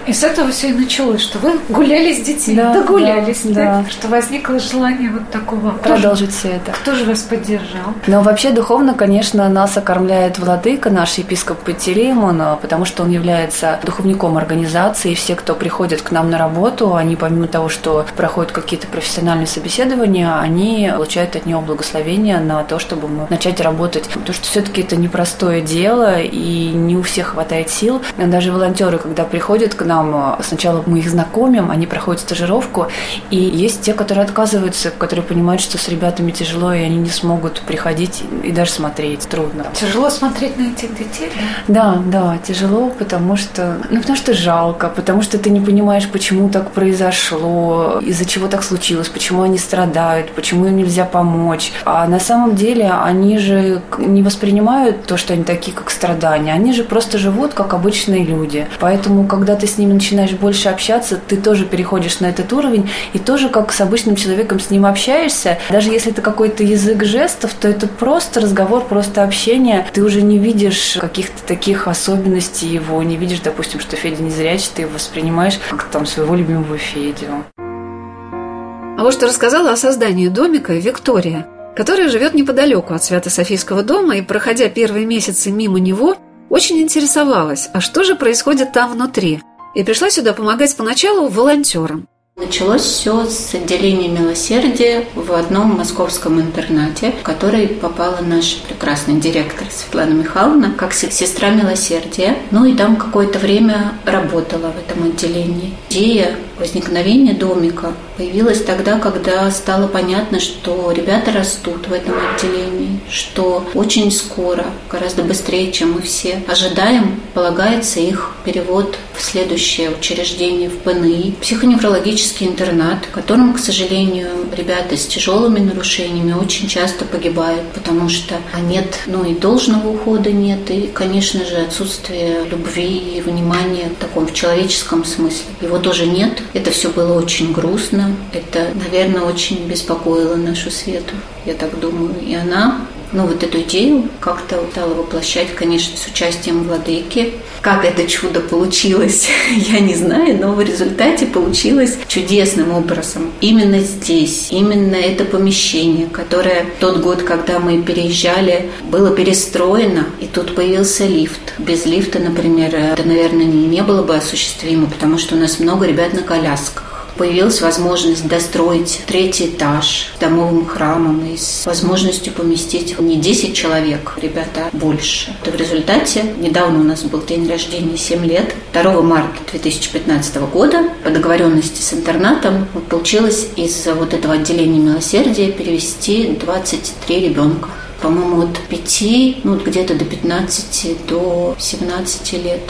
И 0.08 0.14
с 0.14 0.24
этого 0.24 0.52
все 0.52 0.70
и 0.70 0.74
началось, 0.74 1.22
что 1.22 1.40
вы 1.40 1.60
гуляли 1.70 2.14
с 2.14 2.22
детьми, 2.22 2.56
да, 2.56 2.74
догулялись, 2.74 3.42
да, 3.44 3.54
да, 3.54 3.82
да. 3.84 3.90
что 3.90 4.08
возникло 4.08 4.60
желание 4.60 5.12
вот 5.12 5.30
такого 5.30 5.72
продолжить 5.72 6.34
все 6.34 6.50
это. 6.50 6.72
Кто 6.72 6.96
же 6.96 7.06
вас 7.06 7.22
поддержал? 7.22 7.94
Но 8.08 8.22
вообще 8.22 8.52
духовно, 8.52 8.94
конечно, 8.94 9.48
нас 9.50 9.78
окормляет 9.78 10.40
владыка, 10.40 10.90
наш 10.90 11.16
епископ 11.16 11.60
Пантелеймон, 11.60 12.58
потому 12.62 12.86
что 12.86 13.04
он 13.04 13.12
является 13.12 13.80
духовником 13.84 14.38
организации. 14.38 15.14
Все, 15.14 15.36
кто 15.36 15.54
приходит 15.54 16.02
к 16.02 16.12
нам 16.12 16.30
на 16.30 16.38
работу, 16.38 16.96
они 16.96 17.16
помимо 17.16 17.48
того, 17.48 17.70
что 17.70 18.06
проходят 18.16 18.52
какие-то 18.52 18.88
профессиональные 18.88 19.48
собеседования, 19.48 20.40
они 20.40 20.92
получают 20.94 21.36
от 21.36 21.46
него 21.46 21.62
благословение 21.62 22.40
на 22.40 22.64
то, 22.64 22.80
чтобы 22.80 23.08
мы 23.08 23.28
начать 23.30 23.62
работать. 23.62 24.08
Потому 24.08 24.34
что 24.34 24.46
все-таки 24.46 24.82
это 24.82 24.96
непростое 24.96 25.62
дело, 25.62 26.20
и 26.20 26.70
не 26.70 26.98
у 26.98 27.04
всех 27.04 27.28
хватает 27.28 27.70
сил. 27.70 28.02
Даже 28.18 28.52
волонтеры, 28.52 28.98
когда 28.98 29.24
приходят 29.24 29.76
к 29.76 29.86
нам, 29.90 30.38
сначала 30.42 30.84
мы 30.86 31.00
их 31.00 31.10
знакомим, 31.10 31.72
они 31.72 31.88
проходят 31.88 32.22
стажировку, 32.22 32.88
и 33.32 33.38
есть 33.38 33.82
те, 33.82 33.94
которые 33.94 34.24
отказываются, 34.24 34.92
которые 34.92 35.26
понимают, 35.26 35.62
что 35.62 35.78
с 35.78 35.90
ребятами 35.90 36.32
тяжело, 36.32 36.72
и 36.74 36.82
они 36.82 36.98
не 36.98 37.10
смогут 37.10 37.62
приходить 37.62 38.24
и 38.44 38.52
даже 38.52 38.72
смотреть. 38.72 39.28
Трудно. 39.28 39.66
Тяжело 39.74 40.10
смотреть 40.10 40.58
на 40.58 40.72
этих 40.72 40.96
детей, 40.98 41.32
да? 41.68 41.80
Да, 41.80 42.02
да, 42.06 42.38
тяжело, 42.38 42.90
потому 42.90 43.36
что, 43.36 43.78
ну, 43.90 44.00
потому 44.00 44.18
что 44.18 44.34
жалко, 44.34 44.90
потому 44.90 45.22
что 45.22 45.38
ты 45.38 45.50
не 45.50 45.60
понимаешь, 45.60 46.08
почему 46.08 46.50
так 46.50 46.72
произошло, 46.72 48.00
из-за 48.02 48.26
чего 48.26 48.48
так 48.48 48.64
случилось, 48.64 49.10
почему 49.10 49.42
они 49.42 49.58
страдают, 49.58 50.32
почему 50.32 50.68
им 50.68 50.78
нельзя 50.78 51.06
помочь. 51.06 51.72
А 51.86 52.08
на 52.08 52.20
самом 52.20 52.56
деле 52.56 52.92
они 52.92 53.40
же 53.40 53.82
не 53.98 54.22
воспринимают 54.22 55.06
то, 55.06 55.18
что 55.18 55.34
они 55.34 55.44
такие, 55.44 55.76
как 55.76 55.90
страдания. 55.90 56.54
Они 56.54 56.74
же 56.74 56.84
просто 56.84 57.18
живут, 57.18 57.54
как 57.54 57.74
обычные 57.74 58.24
люди. 58.24 58.68
Поэтому, 58.80 59.26
когда 59.26 59.56
ты 59.56 59.66
с 59.66 59.79
ними 59.80 59.94
начинаешь 59.94 60.32
больше 60.34 60.70
общаться, 60.70 61.18
ты 61.18 61.38
тоже 61.38 61.66
переходишь 61.66 62.20
на 62.20 62.28
этот 62.28 62.54
уровень 62.54 62.90
и 63.14 63.20
тоже 63.20 63.50
как 63.50 63.72
с 63.72 63.82
обычным 63.82 64.16
человеком 64.16 64.60
с 64.60 64.70
ним 64.70 64.86
общаешься. 64.86 65.58
Даже 65.70 65.90
если 65.90 66.12
это 66.12 66.22
какой-то 66.22 66.64
язык 66.64 67.04
жестов, 67.04 67.54
то 67.56 67.68
это 67.68 67.88
просто 67.88 68.42
разговор, 68.42 68.86
просто 68.86 69.24
общение. 69.24 69.88
Ты 69.92 70.04
уже 70.04 70.22
не 70.22 70.38
видишь 70.38 70.98
каких-то 71.00 71.42
таких 71.44 71.88
особенностей 71.88 72.68
его, 72.68 73.02
не 73.02 73.18
видишь, 73.18 73.40
допустим, 73.40 73.80
что 73.80 73.96
Федя 73.96 74.22
не 74.22 74.30
зрячий, 74.30 74.70
ты 74.76 74.82
его 74.84 74.92
воспринимаешь 74.94 75.60
как 75.70 75.86
там 75.86 76.06
своего 76.06 76.36
любимого 76.36 76.78
Федю. 76.78 77.46
А 77.58 79.02
вот 79.02 79.14
что 79.14 79.28
рассказала 79.28 79.72
о 79.72 79.78
создании 79.78 80.28
домика 80.28 80.74
Виктория, 80.74 81.48
которая 81.74 82.10
живет 82.10 82.34
неподалеку 82.34 82.94
от 82.94 83.02
Свято-Софийского 83.02 83.82
дома 83.82 84.18
и, 84.18 84.22
проходя 84.22 84.68
первые 84.68 85.06
месяцы 85.06 85.52
мимо 85.52 85.80
него, 85.80 86.18
очень 86.50 86.82
интересовалась, 86.82 87.70
а 87.74 87.80
что 87.80 88.04
же 88.04 88.16
происходит 88.16 88.74
там 88.74 88.92
внутри, 88.92 89.42
и 89.74 89.84
пришла 89.84 90.10
сюда 90.10 90.34
помогать 90.34 90.76
поначалу 90.76 91.28
волонтерам. 91.28 92.08
Началось 92.40 92.84
все 92.84 93.26
с 93.26 93.54
отделения 93.54 94.08
милосердия 94.08 95.06
в 95.14 95.34
одном 95.34 95.76
московском 95.76 96.40
интернате, 96.40 97.12
в 97.20 97.22
который 97.22 97.68
попала 97.68 98.20
наша 98.22 98.56
прекрасная 98.66 99.16
директор 99.16 99.68
Светлана 99.70 100.14
Михайловна 100.14 100.72
как 100.72 100.94
сестра 100.94 101.50
милосердия. 101.50 102.38
Ну 102.52 102.64
и 102.64 102.76
там 102.76 102.96
какое-то 102.96 103.40
время 103.40 103.92
работала 104.06 104.72
в 104.72 104.78
этом 104.80 105.04
отделении. 105.04 105.74
Идея 105.90 106.36
возникновения 106.60 107.34
домика 107.34 107.94
появилась 108.16 108.62
тогда, 108.64 109.00
когда 109.00 109.50
стало 109.50 109.88
понятно, 109.88 110.40
что 110.40 110.92
ребята 110.92 111.32
растут 111.32 111.88
в 111.88 111.94
этом 111.94 112.14
отделении, 112.14 113.00
что 113.10 113.66
очень 113.74 114.12
скоро, 114.12 114.66
гораздо 114.92 115.24
быстрее, 115.24 115.72
чем 115.72 115.94
мы 115.94 116.02
все 116.02 116.44
ожидаем, 116.48 117.20
полагается 117.34 118.02
их 118.02 118.36
перевод 118.46 118.98
в 119.18 119.22
следующее 119.22 119.90
учреждение 119.90 120.70
в 120.70 120.78
ПНИ, 120.80 121.36
психоневрологический 121.42 122.48
интернат, 122.48 123.06
в 123.06 123.12
котором, 123.12 123.54
к 123.54 123.60
сожалению, 123.60 124.30
ребята 124.56 124.96
с 124.96 125.06
тяжелыми 125.08 125.60
нарушениями 125.60 126.34
очень 126.34 126.68
часто 126.68 127.06
погибают, 127.06 127.64
потому 127.74 128.10
что 128.10 128.36
нет, 128.62 129.00
ну 129.08 129.24
и 129.24 129.34
должного 129.34 129.90
ухода 129.90 130.32
нет, 130.32 130.70
и, 130.70 130.90
конечно 130.94 131.46
же, 131.46 131.56
отсутствие 131.56 132.46
любви 132.50 133.18
и 133.18 133.22
внимания 133.22 133.90
в 133.90 134.02
таком 134.02 134.28
в 134.28 134.34
человеческом 134.34 135.04
смысле. 135.04 135.48
Тоже 135.84 136.06
нет. 136.06 136.42
Это 136.54 136.72
все 136.72 136.90
было 136.90 137.14
очень 137.14 137.54
грустно, 137.54 138.16
это, 138.34 138.68
наверное, 138.76 139.22
очень 139.22 139.66
беспокоило 139.68 140.36
нашу 140.36 140.72
Свету, 140.72 141.14
я 141.46 141.54
так 141.54 141.80
думаю. 141.80 142.16
И 142.22 142.34
она 142.36 142.82
ну, 143.12 143.26
вот 143.26 143.44
эту 143.44 143.62
идею 143.62 144.10
как-то 144.20 144.64
стала 144.72 144.94
воплощать, 144.94 145.56
конечно, 145.56 145.98
с 145.98 146.08
участием 146.08 146.64
владыки. 146.64 147.34
Как 147.62 147.84
это 147.84 148.08
чудо 148.08 148.40
получилось, 148.40 149.28
я 149.56 149.80
не 149.80 149.96
знаю, 149.96 150.38
но 150.40 150.54
в 150.54 150.62
результате 150.62 151.26
получилось 151.26 151.98
чудесным 152.08 152.72
образом. 152.72 153.32
Именно 153.42 153.80
здесь, 153.80 154.48
именно 154.52 154.96
это 154.96 155.26
помещение, 155.26 156.08
которое 156.08 156.66
тот 156.80 157.02
год, 157.02 157.24
когда 157.24 157.60
мы 157.60 157.82
переезжали, 157.82 158.70
было 158.84 159.12
перестроено, 159.12 160.06
и 160.22 160.26
тут 160.26 160.56
появился 160.56 161.06
лифт. 161.06 161.54
Без 161.58 161.86
лифта, 161.86 162.20
например, 162.20 162.76
это, 162.76 163.04
наверное, 163.04 163.46
не 163.46 163.82
было 163.82 164.04
бы 164.04 164.16
осуществимо, 164.16 164.88
потому 164.88 165.18
что 165.18 165.36
у 165.36 165.40
нас 165.40 165.60
много 165.60 165.86
ребят 165.86 166.14
на 166.14 166.22
колясках 166.22 166.89
появилась 167.20 167.60
возможность 167.60 168.26
достроить 168.30 169.02
третий 169.06 169.48
этаж 169.48 170.14
домовым 170.22 170.66
храмом 170.66 171.26
и 171.26 171.36
с 171.36 171.66
возможностью 171.66 172.32
поместить 172.32 172.98
не 172.98 173.18
10 173.18 173.54
человек, 173.54 174.18
ребята, 174.22 174.70
больше. 174.72 175.36
То 175.44 175.52
в 175.52 175.56
результате, 175.58 176.24
недавно 176.38 176.80
у 176.80 176.84
нас 176.84 177.04
был 177.04 177.22
день 177.22 177.48
рождения, 177.50 177.98
7 177.98 178.26
лет, 178.26 178.56
2 178.72 179.02
марта 179.02 179.38
2015 179.52 180.38
года 180.50 180.92
по 181.04 181.10
договоренности 181.10 181.82
с 181.82 181.94
интернатом 181.94 182.66
получилось 182.90 183.50
из 183.58 183.86
вот 183.88 184.14
этого 184.14 184.36
отделения 184.36 184.80
милосердия 184.80 185.52
перевести 185.52 186.38
23 186.40 187.20
ребенка 187.20 187.68
по-моему, 188.02 188.44
от 188.44 188.58
5, 188.70 189.44
ну, 189.44 189.58
где-то 189.58 189.94
до 189.94 190.06
15, 190.06 191.06
до 191.06 191.54
17 191.60 192.34
лет. 192.42 192.62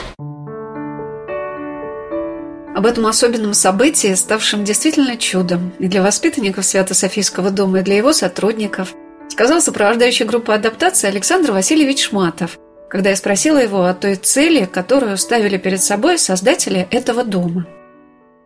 Об 2.80 2.86
этом 2.86 3.06
особенном 3.06 3.52
событии, 3.52 4.14
ставшем 4.14 4.64
действительно 4.64 5.18
чудом 5.18 5.74
и 5.78 5.86
для 5.86 6.02
воспитанников 6.02 6.64
Свято-Софийского 6.64 7.50
дома, 7.50 7.80
и 7.80 7.82
для 7.82 7.98
его 7.98 8.14
сотрудников, 8.14 8.94
сказал 9.28 9.60
сопровождающий 9.60 10.24
группу 10.24 10.50
адаптации 10.50 11.08
Александр 11.08 11.52
Васильевич 11.52 12.08
Шматов, 12.08 12.58
когда 12.88 13.10
я 13.10 13.16
спросила 13.16 13.58
его 13.58 13.84
о 13.84 13.92
той 13.92 14.14
цели, 14.14 14.64
которую 14.64 15.18
ставили 15.18 15.58
перед 15.58 15.82
собой 15.82 16.18
создатели 16.18 16.88
этого 16.90 17.22
дома– 17.22 17.66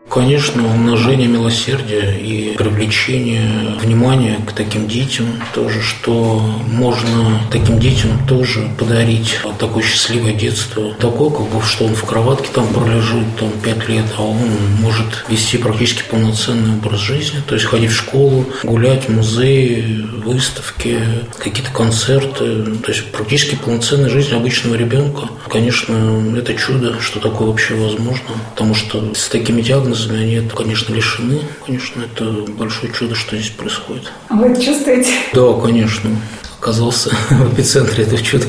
Конечно, 0.09 0.65
умножение 0.67 1.27
милосердия 1.27 2.17
и 2.17 2.55
привлечение 2.57 3.75
внимания 3.81 4.39
к 4.47 4.53
таким 4.53 4.87
детям 4.87 5.27
тоже, 5.55 5.81
что 5.81 6.41
можно 6.69 7.41
таким 7.51 7.81
детям 7.81 8.11
тоже 8.29 8.69
подарить 8.79 9.39
такое 9.59 9.83
счастливое 9.83 10.35
детство. 10.35 10.95
Такое, 11.01 11.31
как 11.31 11.49
бы, 11.49 11.63
что 11.63 11.87
он 11.87 11.95
в 11.95 12.05
кроватке 12.05 12.49
там 12.53 12.69
пролежит 12.69 13.25
там 13.41 13.51
пять 13.63 13.89
лет, 13.89 14.05
а 14.19 14.23
он 14.23 14.39
может 14.81 15.25
вести 15.29 15.57
практически 15.57 16.05
полноценный 16.09 16.75
образ 16.77 17.01
жизни, 17.01 17.41
то 17.47 17.55
есть 17.55 17.67
ходить 17.67 17.91
в 17.91 17.97
школу, 17.97 18.47
гулять 18.63 19.09
в 19.09 19.09
музеи, 19.09 20.05
выставки, 20.23 21.01
какие-то 21.39 21.73
концерты, 21.73 22.77
то 22.77 22.93
есть 22.93 23.11
практически 23.11 23.57
полноценная 23.57 24.11
жизнь 24.11 24.35
обычного 24.35 24.75
ребенка. 24.75 25.29
Конечно, 25.49 26.23
это 26.37 26.55
чудо, 26.55 27.01
что 27.01 27.21
такое 27.21 27.49
вообще 27.49 27.75
возможно, 27.75 28.29
потому 28.55 28.75
что 28.75 29.15
с 29.15 29.29
такими 29.29 29.63
диагнозами 29.63 29.94
диагнозами, 29.95 30.23
они, 30.23 30.35
это, 30.35 30.55
конечно, 30.55 30.93
лишены. 30.93 31.41
Конечно, 31.65 32.03
это 32.03 32.25
большое 32.53 32.93
чудо, 32.93 33.15
что 33.15 33.37
здесь 33.37 33.51
происходит. 33.51 34.13
А 34.29 34.35
вы 34.35 34.49
это 34.49 34.61
чувствуете? 34.63 35.11
Да, 35.33 35.53
конечно. 35.61 36.11
Оказался 36.59 37.11
в 37.31 37.55
эпицентре 37.55 38.05
этого 38.05 38.21
чуда. 38.21 38.47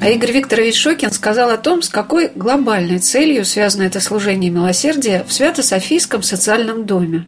А 0.00 0.08
Игорь 0.08 0.32
Викторович 0.32 0.76
Шокин 0.76 1.10
сказал 1.10 1.50
о 1.50 1.56
том, 1.56 1.82
с 1.82 1.88
какой 1.88 2.30
глобальной 2.34 2.98
целью 2.98 3.44
связано 3.44 3.82
это 3.84 4.00
служение 4.00 4.50
милосердия 4.50 5.24
в 5.26 5.32
Свято-Софийском 5.32 6.22
социальном 6.22 6.86
доме. 6.86 7.26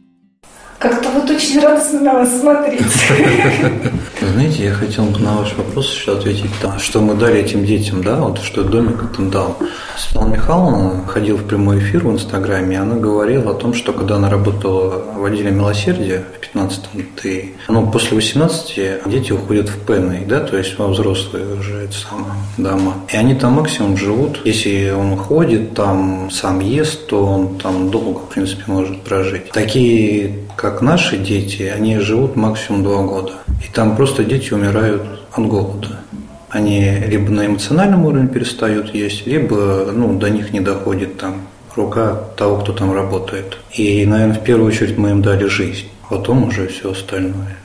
Как-то 0.77 1.09
вот 1.09 1.29
очень 1.29 1.59
радостно 1.59 1.99
на 1.99 2.13
вас 2.13 2.39
смотреть. 2.39 2.81
Знаете, 4.33 4.65
я 4.65 4.73
хотел 4.73 5.05
бы 5.05 5.19
на 5.19 5.37
ваш 5.37 5.53
вопрос 5.55 5.93
еще 5.93 6.13
ответить, 6.13 6.51
да, 6.61 6.77
что 6.77 7.01
мы 7.01 7.15
дали 7.15 7.39
этим 7.39 7.65
детям, 7.65 8.03
да, 8.03 8.17
вот 8.17 8.39
что 8.39 8.63
домик 8.63 9.03
это 9.03 9.21
дал. 9.23 9.57
Светлана 9.97 10.33
Михайловна 10.33 11.07
ходила 11.07 11.37
в 11.37 11.45
прямой 11.45 11.79
эфир 11.79 12.05
в 12.05 12.11
Инстаграме, 12.11 12.75
и 12.75 12.79
она 12.79 12.95
говорила 12.95 13.51
о 13.51 13.53
том, 13.55 13.73
что 13.73 13.91
когда 13.91 14.15
она 14.15 14.29
работала 14.29 15.03
в 15.17 15.25
отделе 15.25 15.51
милосердия 15.51 16.23
в 16.39 16.57
15-м, 16.57 17.05
ты, 17.21 17.53
ну, 17.67 17.91
после 17.91 18.15
18 18.15 19.07
дети 19.07 19.31
уходят 19.31 19.67
в 19.67 19.79
пенный, 19.79 20.25
да, 20.25 20.39
то 20.41 20.57
есть 20.57 20.77
во 20.77 20.87
взрослые 20.87 21.55
уже 21.55 21.75
это 21.83 21.93
самое, 21.93 22.33
дома. 22.57 22.93
И 23.11 23.17
они 23.17 23.35
там 23.35 23.53
максимум 23.53 23.97
живут. 23.97 24.41
Если 24.45 24.91
он 24.91 25.17
ходит, 25.17 25.73
там 25.73 26.29
сам 26.31 26.59
ест, 26.59 27.07
то 27.07 27.25
он 27.25 27.57
там 27.57 27.89
долго, 27.89 28.19
в 28.19 28.29
принципе, 28.29 28.63
может 28.67 29.01
прожить. 29.01 29.49
Такие 29.51 30.48
как 30.59 30.81
наши 30.81 31.15
дети, 31.15 31.63
они 31.63 31.99
живут 31.99 32.35
максимум 32.35 32.83
два 32.83 33.01
года. 33.03 33.31
И 33.65 33.71
там 33.73 33.95
просто 33.95 34.25
дети 34.25 34.53
умирают 34.53 35.03
от 35.31 35.47
голода. 35.47 36.01
Они 36.49 36.97
либо 37.07 37.31
на 37.31 37.45
эмоциональном 37.45 38.05
уровне 38.05 38.27
перестают 38.27 38.93
есть, 38.93 39.25
либо 39.25 39.89
ну, 39.93 40.19
до 40.19 40.29
них 40.29 40.51
не 40.51 40.59
доходит 40.59 41.17
там 41.17 41.47
рука 41.77 42.23
того, 42.35 42.57
кто 42.57 42.73
там 42.73 42.91
работает. 42.91 43.57
И, 43.71 44.05
наверное, 44.05 44.35
в 44.35 44.43
первую 44.43 44.67
очередь 44.67 44.97
мы 44.97 45.11
им 45.11 45.21
дали 45.21 45.45
жизнь, 45.45 45.87
потом 46.09 46.43
уже 46.43 46.67
все 46.67 46.91
остальное. 46.91 47.57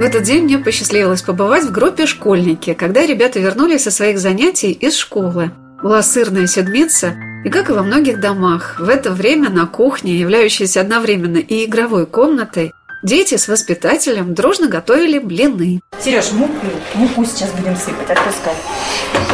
В 0.00 0.02
этот 0.02 0.24
день 0.24 0.44
мне 0.44 0.58
посчастливилось 0.58 1.22
побывать 1.22 1.66
в 1.66 1.70
группе 1.70 2.06
«Школьники», 2.06 2.74
когда 2.74 3.06
ребята 3.06 3.38
вернулись 3.38 3.84
со 3.84 3.92
своих 3.92 4.18
занятий 4.18 4.72
из 4.72 4.96
школы. 4.96 5.52
Была 5.80 6.02
сырная 6.02 6.48
седмица, 6.48 7.14
и, 7.44 7.48
как 7.48 7.70
и 7.70 7.72
во 7.72 7.82
многих 7.82 8.20
домах, 8.20 8.78
в 8.78 8.88
это 8.88 9.12
время 9.12 9.50
на 9.50 9.66
кухне, 9.66 10.14
являющейся 10.16 10.80
одновременно 10.80 11.38
и 11.38 11.64
игровой 11.64 12.06
комнатой, 12.06 12.72
дети 13.02 13.36
с 13.36 13.48
воспитателем 13.48 14.34
дружно 14.34 14.68
готовили 14.68 15.18
блины. 15.18 15.80
Сереж, 16.02 16.32
муку, 16.32 16.66
муку 16.94 17.24
сейчас 17.24 17.50
будем 17.52 17.76
сыпать, 17.76 18.10
отпускай. 18.10 18.54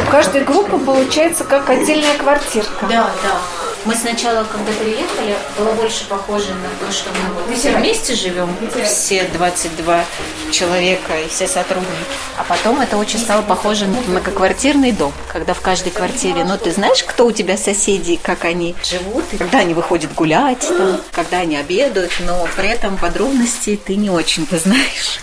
У 0.07 0.11
каждой 0.11 0.43
группы 0.43 0.77
получается 0.77 1.43
как 1.43 1.69
отдельная 1.69 2.17
квартирка. 2.17 2.87
Да, 2.89 3.11
да. 3.23 3.66
Мы 3.87 3.95
сначала, 3.95 4.43
когда 4.43 4.73
приехали, 4.73 5.37
было 5.57 5.71
больше 5.71 6.05
похоже 6.09 6.53
на 6.55 6.85
то, 6.85 6.91
что 6.91 7.09
мы 7.09 7.33
вот 7.35 7.57
все 7.57 7.71
вместе 7.71 8.15
живем, 8.15 8.49
все 8.83 9.23
22 9.33 10.03
человека 10.51 11.17
и 11.25 11.29
все 11.29 11.47
сотрудники. 11.47 11.87
А 12.37 12.43
потом 12.43 12.81
это 12.81 12.97
очень 12.97 13.17
стало 13.17 13.43
похоже 13.43 13.87
на 13.87 14.01
многоквартирный 14.01 14.91
дом, 14.91 15.13
когда 15.31 15.53
в 15.53 15.61
каждой 15.61 15.93
квартире, 15.93 16.43
ну 16.43 16.57
ты 16.57 16.71
знаешь, 16.71 17.01
кто 17.01 17.27
у 17.27 17.31
тебя 17.31 17.55
соседи, 17.55 18.19
как 18.21 18.43
они 18.43 18.75
живут, 18.83 19.23
и 19.31 19.37
когда 19.37 19.59
они 19.59 19.73
выходят 19.73 20.13
гулять, 20.13 20.67
там, 20.67 20.99
когда 21.13 21.37
они 21.37 21.55
обедают, 21.55 22.11
но 22.25 22.45
при 22.57 22.67
этом 22.67 22.97
подробностей 22.97 23.77
ты 23.77 23.95
не 23.95 24.09
очень-то 24.09 24.57
знаешь. 24.57 25.21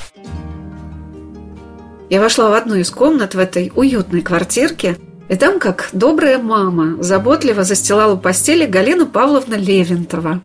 Я 2.09 2.23
вошла 2.23 2.49
в 2.49 2.55
одну 2.55 2.77
из 2.77 2.91
комнат 2.91 3.35
в 3.35 3.39
этой 3.39 3.71
уютной 3.75 4.23
квартирке, 4.23 4.97
и 5.29 5.37
там, 5.37 5.59
как 5.59 5.89
добрая 5.93 6.39
мама, 6.39 7.03
заботливо 7.03 7.65
застилала 7.65 8.17
постели 8.17 8.67
Галина 8.67 9.07
Павловна 9.07 9.55
Левинтова. 9.55 10.41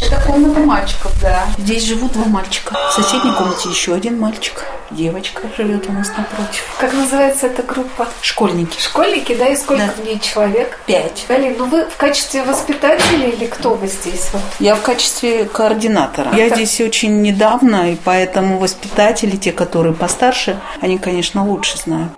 Это 0.00 0.20
комната 0.26 0.60
мальчиков, 0.60 1.12
да. 1.20 1.44
Здесь 1.58 1.84
живут 1.84 2.12
два 2.12 2.24
мальчика. 2.24 2.74
В 2.90 2.92
соседней 2.94 3.30
комнате 3.32 3.68
еще 3.68 3.94
один 3.94 4.18
мальчик. 4.18 4.64
Девочка 4.90 5.42
живет 5.56 5.88
у 5.88 5.92
нас 5.92 6.08
напротив. 6.16 6.64
Как 6.80 6.92
называется 6.92 7.46
эта 7.46 7.62
группа? 7.62 8.08
Школьники. 8.20 8.80
Школьники, 8.80 9.34
да? 9.34 9.48
И 9.48 9.56
сколько 9.56 9.82
Да. 9.86 10.02
в 10.02 10.04
ней 10.04 10.18
человек? 10.18 10.78
Пять. 10.86 11.24
Галин, 11.28 11.54
ну 11.58 11.66
вы 11.66 11.84
в 11.84 11.96
качестве 11.96 12.42
воспитателя 12.42 13.28
или 13.28 13.46
кто 13.46 13.74
вы 13.74 13.86
здесь? 13.86 14.28
Вот? 14.32 14.42
Я 14.58 14.74
в 14.74 14.82
качестве 14.82 15.44
координатора. 15.44 16.34
Я 16.34 16.48
Так. 16.48 16.56
здесь 16.58 16.80
очень 16.80 17.20
недавно, 17.22 17.92
и 17.92 17.96
поэтому 18.02 18.58
воспитатели, 18.58 19.36
те, 19.36 19.52
которые 19.52 19.94
постарше, 19.94 20.58
они, 20.80 20.98
конечно, 20.98 21.44
лучше 21.46 21.76
знают. 21.78 22.10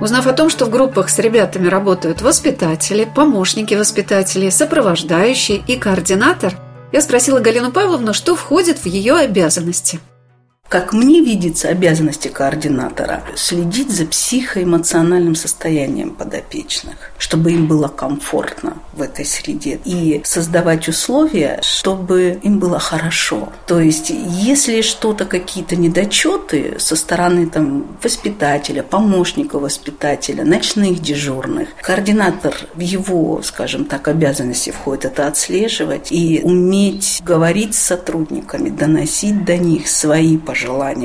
Узнав 0.00 0.26
о 0.26 0.32
том, 0.34 0.50
что 0.50 0.66
в 0.66 0.70
группах 0.70 1.08
с 1.08 1.18
ребятами 1.18 1.68
работают 1.68 2.20
воспитатели, 2.20 3.08
помощники 3.14 3.74
воспитателей, 3.74 4.50
сопровождающие 4.50 5.62
и 5.66 5.76
координатор, 5.76 6.54
я 6.92 7.00
спросила 7.00 7.40
Галину 7.40 7.72
Павловну, 7.72 8.12
что 8.12 8.36
входит 8.36 8.78
в 8.78 8.86
ее 8.86 9.14
обязанности. 9.14 10.00
Как 10.68 10.92
мне 10.92 11.20
видится 11.20 11.68
обязанности 11.68 12.26
координатора– 12.26 13.22
следить 13.36 13.90
за 13.90 14.04
психоэмоциональным 14.04 15.36
состоянием 15.36 16.10
подопечных, 16.10 17.12
чтобы 17.18 17.52
им 17.52 17.68
было 17.68 17.86
комфортно 17.86 18.76
в 18.92 19.02
этой 19.02 19.24
среде 19.24 19.78
и 19.84 20.20
создавать 20.24 20.88
условия, 20.88 21.60
чтобы 21.62 22.40
им 22.42 22.58
было 22.58 22.80
хорошо. 22.80 23.52
То 23.66 23.78
есть, 23.78 24.10
если 24.10 24.80
что-то, 24.80 25.24
какие-то 25.24 25.76
недочеты 25.76 26.74
со 26.78 26.96
стороны 26.96 27.46
там, 27.46 27.86
воспитателя, 28.02 28.82
помощника 28.82 29.60
воспитателя, 29.60 30.44
ночных 30.44 31.00
дежурных, 31.00 31.68
координатор 31.80 32.54
в 32.74 32.80
его, 32.80 33.40
скажем 33.42 33.84
так, 33.84 34.08
обязанности 34.08 34.70
входит 34.70 35.04
это 35.04 35.28
отслеживать 35.28 36.10
и 36.10 36.40
уметь 36.42 37.22
говорить 37.24 37.76
с 37.76 37.82
сотрудниками, 37.82 38.68
доносить 38.70 39.44
до 39.44 39.56
них 39.56 39.86
свои 39.86 40.36
пожелания 40.36 40.55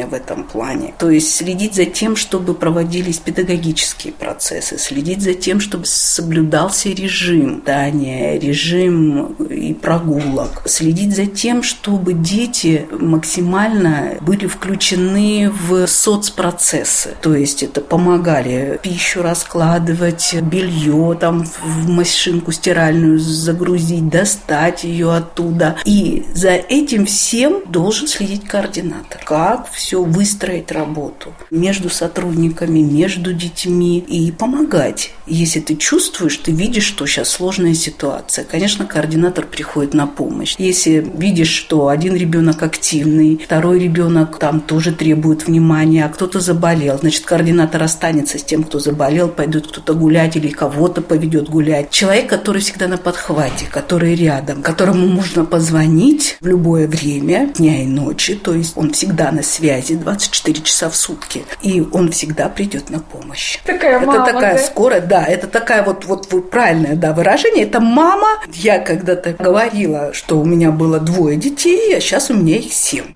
в 0.06 0.14
этом 0.14 0.44
плане. 0.44 0.94
То 0.98 1.10
есть 1.10 1.36
следить 1.36 1.76
за 1.76 1.86
тем, 1.86 2.16
чтобы 2.16 2.54
проводились 2.54 3.18
педагогические 3.18 4.14
процессы, 4.14 4.78
следить 4.78 5.22
за 5.22 5.34
тем, 5.34 5.60
чтобы 5.60 5.86
соблюдался 5.86 6.90
режим 6.90 7.62
питания, 7.62 8.40
режим 8.40 9.34
и 9.50 9.74
прогулок, 9.74 10.64
следить 10.66 11.16
за 11.16 11.26
тем, 11.26 11.64
чтобы 11.64 12.14
дети 12.14 12.88
максимально 12.92 14.18
были 14.22 14.48
включены 14.48 15.52
в 15.52 15.88
соцпроцессы. 15.88 17.16
То 17.22 17.36
есть 17.36 17.64
это 17.64 17.82
помогали 17.82 18.80
пищу 18.82 19.22
раскладывать, 19.22 20.36
белье 20.42 21.18
там 21.20 21.44
в 21.44 21.90
машинку 21.90 22.52
стиральную 22.52 23.20
загрузить, 23.20 24.10
достать 24.10 24.84
ее 24.84 25.14
оттуда. 25.14 25.78
И 25.86 26.26
за 26.34 26.52
этим 26.52 27.06
всем 27.06 27.64
должен 27.68 28.08
следить 28.08 28.46
координатор. 28.46 29.22
Как 29.42 29.72
все 29.72 30.04
выстроить 30.04 30.72
работу 30.72 31.34
между 31.50 31.90
сотрудниками, 31.90 32.82
между 32.82 33.34
детьми 33.34 33.98
и 33.98 34.32
помогать. 34.32 35.14
Если 35.26 35.60
ты 35.60 35.78
чувствуешь, 35.78 36.38
ты 36.38 36.52
видишь, 36.52 36.84
что 36.84 37.08
сейчас 37.08 37.30
сложная 37.30 37.74
ситуация. 37.74 38.46
Конечно, 38.46 38.86
координатор 38.86 39.48
приходит 39.48 39.96
на 39.96 40.06
помощь. 40.06 40.54
Если 40.60 41.04
видишь, 41.16 41.50
что 41.50 41.88
один 41.88 42.16
ребенок 42.16 42.62
активный, 42.62 43.42
второй 43.44 43.80
ребенок 43.80 44.38
там 44.38 44.60
тоже 44.60 44.92
требует 44.92 45.48
внимания, 45.48 46.06
а 46.06 46.10
кто-то 46.10 46.40
заболел, 46.40 47.00
значит, 47.00 47.26
координатор 47.26 47.82
останется 47.82 48.38
с 48.38 48.44
тем, 48.44 48.64
кто 48.64 48.78
заболел, 48.78 49.28
пойдет 49.28 49.66
кто-то 49.66 49.96
гулять 49.96 50.36
или 50.36 50.50
кого-то 50.50 51.02
поведет 51.02 51.50
гулять. 51.50 51.90
Человек, 51.90 52.30
который 52.30 52.62
всегда 52.62 52.88
на 52.88 53.00
подхвате, 53.00 53.66
который 53.72 54.14
рядом, 54.14 54.62
которому 54.62 55.08
можно 55.08 55.46
позвонить 55.46 56.38
в 56.42 56.46
любое 56.46 56.88
время, 56.88 57.52
дня 57.58 57.82
и 57.82 57.88
ночи, 57.88 58.36
то 58.36 58.54
есть 58.54 58.74
он 58.76 58.92
всегда 58.92 59.31
на 59.32 59.44
связи 59.44 59.96
24 59.96 60.62
часа 60.62 60.90
в 60.90 60.96
сутки, 60.96 61.46
и 61.62 61.82
он 61.92 62.12
всегда 62.12 62.50
придет 62.50 62.90
на 62.90 63.00
помощь. 63.00 63.60
Такая 63.66 63.98
это 63.98 64.06
мама, 64.06 64.26
такая 64.26 64.54
да? 64.56 64.64
скорая, 64.64 65.02
да, 65.02 65.26
это 65.26 65.48
такая 65.48 65.84
вот, 65.84 66.06
вот 66.06 66.32
вы- 66.32 66.42
правильное 66.42 66.96
да, 66.96 67.14
выражение, 67.14 67.66
это 67.66 67.80
мама. 67.80 68.28
Я 68.54 68.80
когда-то 68.80 69.34
говорила, 69.34 70.14
что 70.14 70.40
у 70.40 70.46
меня 70.46 70.72
было 70.72 71.00
двое 71.00 71.38
детей, 71.38 71.96
а 71.96 72.00
сейчас 72.00 72.30
у 72.30 72.34
меня 72.34 72.58
их 72.58 72.74
семь. 72.74 73.14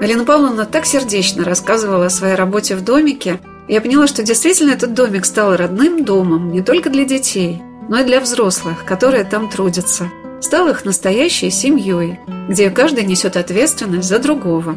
Галина 0.00 0.24
Павловна 0.24 0.66
так 0.66 0.86
сердечно 0.86 1.44
рассказывала 1.44 2.06
о 2.06 2.10
своей 2.10 2.34
работе 2.34 2.76
в 2.76 2.84
домике. 2.84 3.40
и 3.66 3.74
Я 3.74 3.80
поняла, 3.80 4.06
что 4.06 4.22
действительно 4.22 4.72
этот 4.72 4.94
домик 4.94 5.24
стал 5.24 5.56
родным 5.56 6.04
домом 6.04 6.52
не 6.52 6.62
только 6.62 6.90
для 6.90 7.04
детей, 7.04 7.62
но 7.88 8.00
и 8.00 8.04
для 8.04 8.20
взрослых, 8.20 8.84
которые 8.84 9.24
там 9.24 9.48
трудятся. 9.48 10.10
Стал 10.46 10.68
их 10.68 10.84
настоящей 10.84 11.50
семьей, 11.50 12.20
где 12.48 12.70
каждый 12.70 13.02
несет 13.02 13.36
ответственность 13.36 14.06
за 14.06 14.20
другого. 14.20 14.76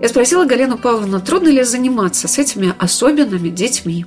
Я 0.00 0.08
спросила 0.08 0.46
Галину 0.46 0.78
Павловну, 0.78 1.20
трудно 1.20 1.48
ли 1.48 1.62
заниматься 1.62 2.26
с 2.26 2.38
этими 2.38 2.74
особенными 2.78 3.50
детьми. 3.50 4.06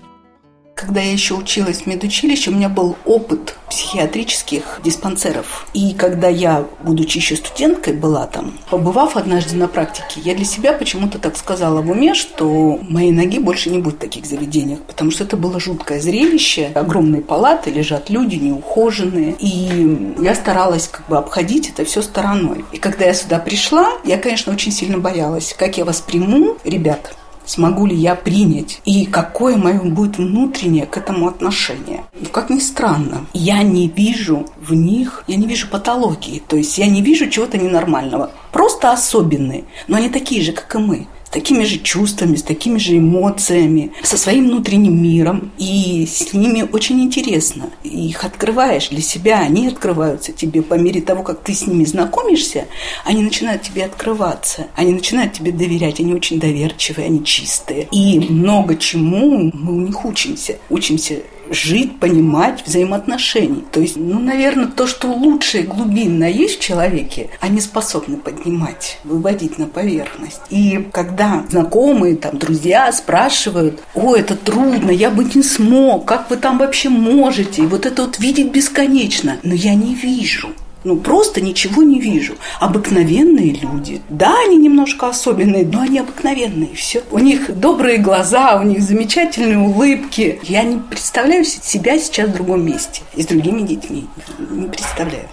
Когда 0.86 1.00
я 1.00 1.14
еще 1.14 1.36
училась 1.36 1.84
в 1.84 1.88
медучилище, 1.88 2.52
у 2.52 2.54
меня 2.54 2.68
был 2.68 2.98
опыт 3.06 3.56
психиатрических 3.70 4.82
диспансеров. 4.84 5.66
И 5.74 5.94
когда 5.94 6.28
я, 6.28 6.66
будучи 6.84 7.20
еще 7.20 7.38
студенткой, 7.38 7.94
была 7.94 8.28
там, 8.28 8.60
побывав 8.70 9.16
однажды 9.16 9.56
на 9.56 9.70
практике, 9.70 10.20
я 10.26 10.36
для 10.36 10.44
себя 10.44 10.74
почему-то 10.74 11.20
так 11.20 11.38
сказала 11.38 11.82
в 11.82 11.90
уме, 11.90 12.14
что 12.14 12.78
моей 12.82 13.12
ноги 13.12 13.40
больше 13.40 13.70
не 13.70 13.78
будет 13.78 13.96
в 13.96 14.00
таких 14.00 14.26
заведениях, 14.26 14.82
потому 14.82 15.10
что 15.10 15.24
это 15.24 15.38
было 15.38 15.58
жуткое 15.58 16.02
зрелище. 16.02 16.72
Огромные 16.76 17.22
палаты, 17.22 17.72
лежат 17.72 18.10
люди 18.10 18.36
неухоженные. 18.36 19.38
И 19.40 20.16
я 20.20 20.36
старалась 20.36 20.90
как 20.90 21.08
бы 21.08 21.18
обходить 21.18 21.70
это 21.70 21.86
все 21.86 22.02
стороной. 22.02 22.66
И 22.74 22.78
когда 22.78 23.06
я 23.06 23.14
сюда 23.14 23.40
пришла, 23.40 23.90
я, 24.04 24.18
конечно, 24.18 24.52
очень 24.52 24.74
сильно 24.74 24.98
боялась, 24.98 25.56
как 25.58 25.78
я 25.78 25.86
восприму 25.86 26.58
ребят, 26.66 27.16
смогу 27.46 27.86
ли 27.86 27.96
я 27.96 28.16
принять 28.16 28.82
и 28.86 29.06
какое 29.06 29.58
мое 29.58 29.80
будет 29.80 30.18
внутреннее 30.18 30.86
к 30.86 30.98
этому 30.98 31.28
отношение. 31.28 32.04
И 32.20 32.26
как 32.26 32.50
ни 32.50 32.60
странно, 32.60 33.26
я 33.34 33.64
не 33.64 33.88
вижу 33.88 34.46
в 34.60 34.74
них, 34.74 35.24
я 35.28 35.36
не 35.36 35.48
вижу 35.48 35.68
патологии, 35.68 36.42
то 36.48 36.56
есть 36.56 36.78
я 36.78 36.88
не 36.88 37.02
вижу 37.02 37.30
чего-то 37.30 37.58
ненормального. 37.58 38.32
Просто 38.52 38.92
особенные, 38.92 39.66
но 39.88 39.98
они 39.98 40.10
такие 40.10 40.42
же, 40.42 40.52
как 40.52 40.76
и 40.76 40.78
мы 40.78 41.08
такими 41.34 41.64
же 41.64 41.80
чувствами, 41.80 42.36
с 42.36 42.44
такими 42.44 42.78
же 42.78 42.98
эмоциями, 42.98 43.92
со 44.04 44.18
своим 44.18 44.48
внутренним 44.50 45.02
миром. 45.02 45.52
И 45.58 46.06
с 46.06 46.34
ними 46.34 46.66
очень 46.72 47.02
интересно. 47.02 47.70
Их 47.84 48.24
открываешь 48.24 48.90
для 48.90 49.02
себя, 49.02 49.40
они 49.40 49.68
открываются 49.68 50.32
тебе 50.32 50.62
по 50.62 50.76
мере 50.76 51.02
того, 51.02 51.24
как 51.24 51.42
ты 51.42 51.54
с 51.54 51.66
ними 51.66 51.86
знакомишься, 51.86 52.68
они 53.04 53.24
начинают 53.24 53.64
тебе 53.64 53.86
открываться, 53.86 54.68
они 54.76 54.94
начинают 54.94 55.34
тебе 55.34 55.52
доверять, 55.52 56.00
они 56.00 56.14
очень 56.14 56.40
доверчивые, 56.40 57.08
они 57.08 57.24
чистые. 57.26 57.88
И 57.92 58.20
много 58.20 58.76
чему 58.76 59.52
мы 59.54 59.74
у 59.74 59.82
них 59.82 60.06
учимся. 60.06 60.60
Учимся 60.70 61.24
жить, 61.54 62.00
понимать 62.00 62.64
взаимоотношений. 62.66 63.64
То 63.72 63.80
есть, 63.82 63.96
ну, 63.98 64.20
наверное, 64.20 64.68
то, 64.68 64.88
что 64.88 65.08
лучше 65.08 65.60
и 65.60 65.64
глубинно 65.64 66.26
есть 66.26 66.58
в 66.58 66.62
человеке, 66.62 67.30
они 67.40 67.62
способны 67.62 68.18
поднимать, 68.18 69.00
выводить 69.04 69.58
на 69.58 69.68
поверхность. 69.68 70.42
И 70.50 70.88
когда 70.92 71.44
знакомые, 71.50 72.16
там, 72.16 72.38
друзья 72.38 72.92
спрашивают, 72.92 73.82
о, 73.94 74.16
это 74.16 74.36
трудно, 74.36 74.92
я 74.92 75.10
бы 75.10 75.24
не 75.24 75.44
смог, 75.44 76.06
как 76.06 76.30
вы 76.30 76.38
там 76.38 76.58
вообще 76.58 76.90
можете? 76.90 77.64
И 77.64 77.68
вот 77.68 77.86
это 77.86 78.04
вот 78.04 78.20
видеть 78.20 78.52
бесконечно. 78.52 79.38
Но 79.44 79.54
я 79.54 79.76
не 79.76 79.96
вижу 79.96 80.50
Ну, 80.84 80.98
просто 80.98 81.42
ничего 81.42 81.84
не 81.84 82.00
вижу. 82.00 82.36
Обыкновенные 82.60 83.54
люди. 83.54 84.02
Да, 84.10 84.36
они 84.46 84.58
немножко 84.58 85.08
особенные, 85.08 85.66
но 85.66 85.82
они 85.82 86.00
обыкновенные, 86.00 86.74
все. 86.76 87.04
У 87.12 87.20
них 87.20 87.58
добрые 87.58 87.98
глаза, 87.98 88.60
у 88.60 88.64
них 88.64 88.82
замечательные 88.82 89.60
улыбки. 89.60 90.40
Я 90.44 90.64
не 90.64 90.80
представляю 90.80 91.46
себя 91.46 91.98
сейчас 91.98 92.30
в 92.30 92.34
другом 92.34 92.66
месте 92.66 93.02
и 93.16 93.24
с 93.24 93.28
другими 93.28 93.62
детьми. 93.62 94.08
Не 94.50 94.68
представляю. 94.68 95.30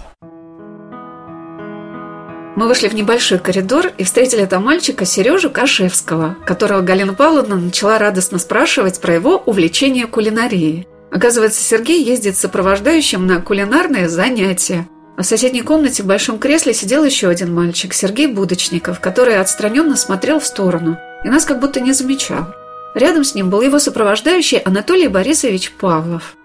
Мы 2.55 2.67
вышли 2.67 2.89
в 2.89 2.93
небольшой 2.93 3.39
коридор 3.39 3.87
и 3.97 4.03
встретили 4.03 4.45
там 4.45 4.65
мальчика 4.65 5.05
Сережу 5.05 5.49
Кашевского, 5.49 6.35
которого 6.45 6.81
Галина 6.81 7.13
Павловна 7.13 7.55
начала 7.55 7.97
радостно 7.97 8.39
спрашивать 8.39 8.99
про 8.99 9.13
его 9.13 9.41
увлечение 9.45 10.05
кулинарией. 10.05 10.87
Оказывается, 11.11 11.63
Сергей 11.63 12.03
ездит 12.03 12.37
сопровождающим 12.37 13.25
на 13.25 13.41
кулинарные 13.41 14.07
занятия. 14.07 14.87
В 15.17 15.23
соседней 15.23 15.61
комнате 15.61 16.03
в 16.03 16.07
большом 16.07 16.39
кресле 16.39 16.73
сидел 16.73 17.03
еще 17.03 17.27
один 17.27 17.53
мальчик, 17.53 17.93
Сергей 17.93 18.27
Будочников, 18.27 18.99
который 18.99 19.39
отстраненно 19.39 19.95
смотрел 19.95 20.39
в 20.39 20.45
сторону 20.45 20.97
и 21.23 21.29
нас 21.29 21.45
как 21.45 21.59
будто 21.59 21.79
не 21.79 21.93
замечал. 21.93 22.47
Рядом 22.95 23.23
с 23.23 23.35
ним 23.35 23.49
был 23.49 23.61
его 23.61 23.79
сопровождающий 23.79 24.57
Анатолий 24.57 25.07
Борисович 25.07 25.73
Павлов. 25.73 26.35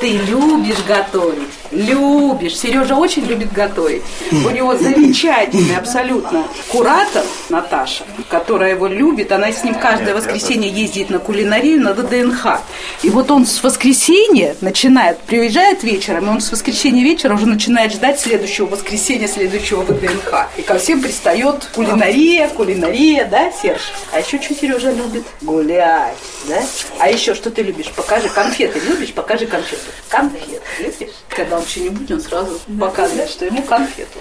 Ты 0.00 0.12
любишь 0.12 0.82
готовить, 0.88 1.50
любишь. 1.70 2.56
Сережа 2.56 2.96
очень 2.96 3.26
любит 3.26 3.52
готовить. 3.52 4.00
У 4.32 4.48
него 4.48 4.74
замечательный 4.74 5.76
абсолютно 5.76 6.48
куратор 6.68 7.22
Наташа, 7.50 8.04
которая 8.30 8.70
его 8.70 8.86
любит. 8.86 9.30
Она 9.30 9.52
с 9.52 9.62
ним 9.62 9.74
каждое 9.74 10.14
воскресенье 10.14 10.70
ездит 10.70 11.10
на 11.10 11.18
кулинарию, 11.18 11.82
на 11.82 11.92
ДНХ. 11.92 12.60
И 13.02 13.10
вот 13.10 13.30
он 13.30 13.44
с 13.44 13.62
воскресенья 13.62 14.56
начинает, 14.62 15.18
приезжает 15.18 15.82
вечером, 15.82 16.28
и 16.28 16.28
он 16.30 16.40
с 16.40 16.50
воскресенья 16.50 17.04
вечера 17.04 17.34
уже 17.34 17.44
начинает 17.44 17.92
ждать 17.92 18.18
следующего 18.18 18.64
воскресенья, 18.64 19.28
следующего 19.28 19.82
ВДНХ. 19.82 20.48
И 20.56 20.62
ко 20.62 20.78
всем 20.78 21.02
пристает 21.02 21.68
кулинария, 21.74 22.48
кулинария, 22.48 23.26
да, 23.26 23.52
Серж? 23.52 23.92
А 24.12 24.20
еще 24.20 24.40
что 24.40 24.54
Сережа 24.54 24.92
любит? 24.92 25.24
Гулять, 25.42 26.16
да? 26.48 26.62
А 26.98 27.10
еще 27.10 27.34
что 27.34 27.50
ты 27.50 27.60
любишь? 27.60 27.90
Покажи 27.94 28.30
конфеты. 28.30 28.80
Любишь? 28.80 29.12
Покажи 29.12 29.44
конфеты 29.44 29.89
конфет. 30.08 30.62
Видишь? 30.78 31.14
Когда 31.28 31.58
он 31.58 31.66
что-нибудь, 31.66 32.10
он 32.10 32.20
сразу 32.20 32.60
показывает, 32.78 33.30
что 33.30 33.44
ему 33.46 33.62
конфету. 33.62 34.18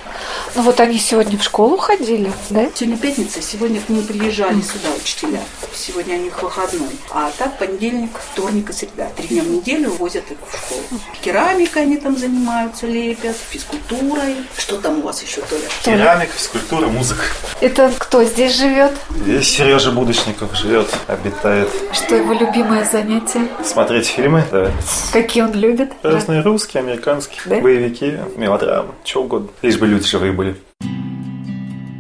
Ну 0.56 0.62
вот 0.62 0.80
они 0.80 0.98
сегодня 1.00 1.38
в 1.38 1.44
школу 1.44 1.78
ходили, 1.78 2.32
да? 2.50 2.68
Сегодня 2.74 2.98
пятница, 2.98 3.42
сегодня 3.42 3.82
к 3.82 3.90
ним 3.90 4.06
приезжали 4.06 4.62
сюда 4.62 4.90
учителя. 4.98 5.40
Сегодня 5.74 6.16
у 6.18 6.22
них 6.22 6.42
выходной. 6.42 6.90
А 7.12 7.32
так 7.38 7.58
понедельник, 7.58 8.12
вторник 8.32 8.70
и 8.70 8.74
среда. 8.74 9.08
Три 9.16 9.28
дня 9.28 9.44
в 9.44 9.48
неделю 9.48 9.92
возят 9.92 10.30
их 10.32 10.38
в 10.48 10.58
школу. 10.58 10.82
Керамикой 11.22 11.84
они 11.84 11.98
там 11.98 12.18
занимаются, 12.18 12.88
лепят, 12.88 13.36
физкультурой. 13.50 14.36
Что 14.58 14.78
там 14.78 15.00
у 15.00 15.02
вас 15.04 15.22
еще, 15.22 15.42
Толя? 15.42 15.62
Керамика, 15.84 16.32
физкультура, 16.34 16.88
музыка. 16.88 17.24
Это 17.62 17.92
кто 17.98 18.24
здесь 18.24 18.56
живет? 18.56 18.92
Здесь 19.10 19.50
Сережа 19.50 19.92
Будочников 19.92 20.56
живет, 20.56 20.88
обитает. 21.08 21.70
Что 21.94 22.16
его 22.16 22.34
любимое 22.34 22.88
занятие? 22.90 23.48
Смотреть 23.64 24.08
фильмы, 24.08 24.44
да. 24.52 24.72
Какие 25.12 25.44
он 25.44 25.54
любит? 25.60 25.92
Разные 26.02 26.42
русские, 26.42 26.82
американские, 26.82 27.40
Да? 27.46 27.60
боевики, 27.62 28.18
мелодрамы, 28.36 28.90
что 29.04 29.24
угодно. 29.24 29.50
Лишь 29.62 29.78
бы 29.78 29.86
люди 29.88 30.06
живые 30.08 30.34
были. 30.34 30.56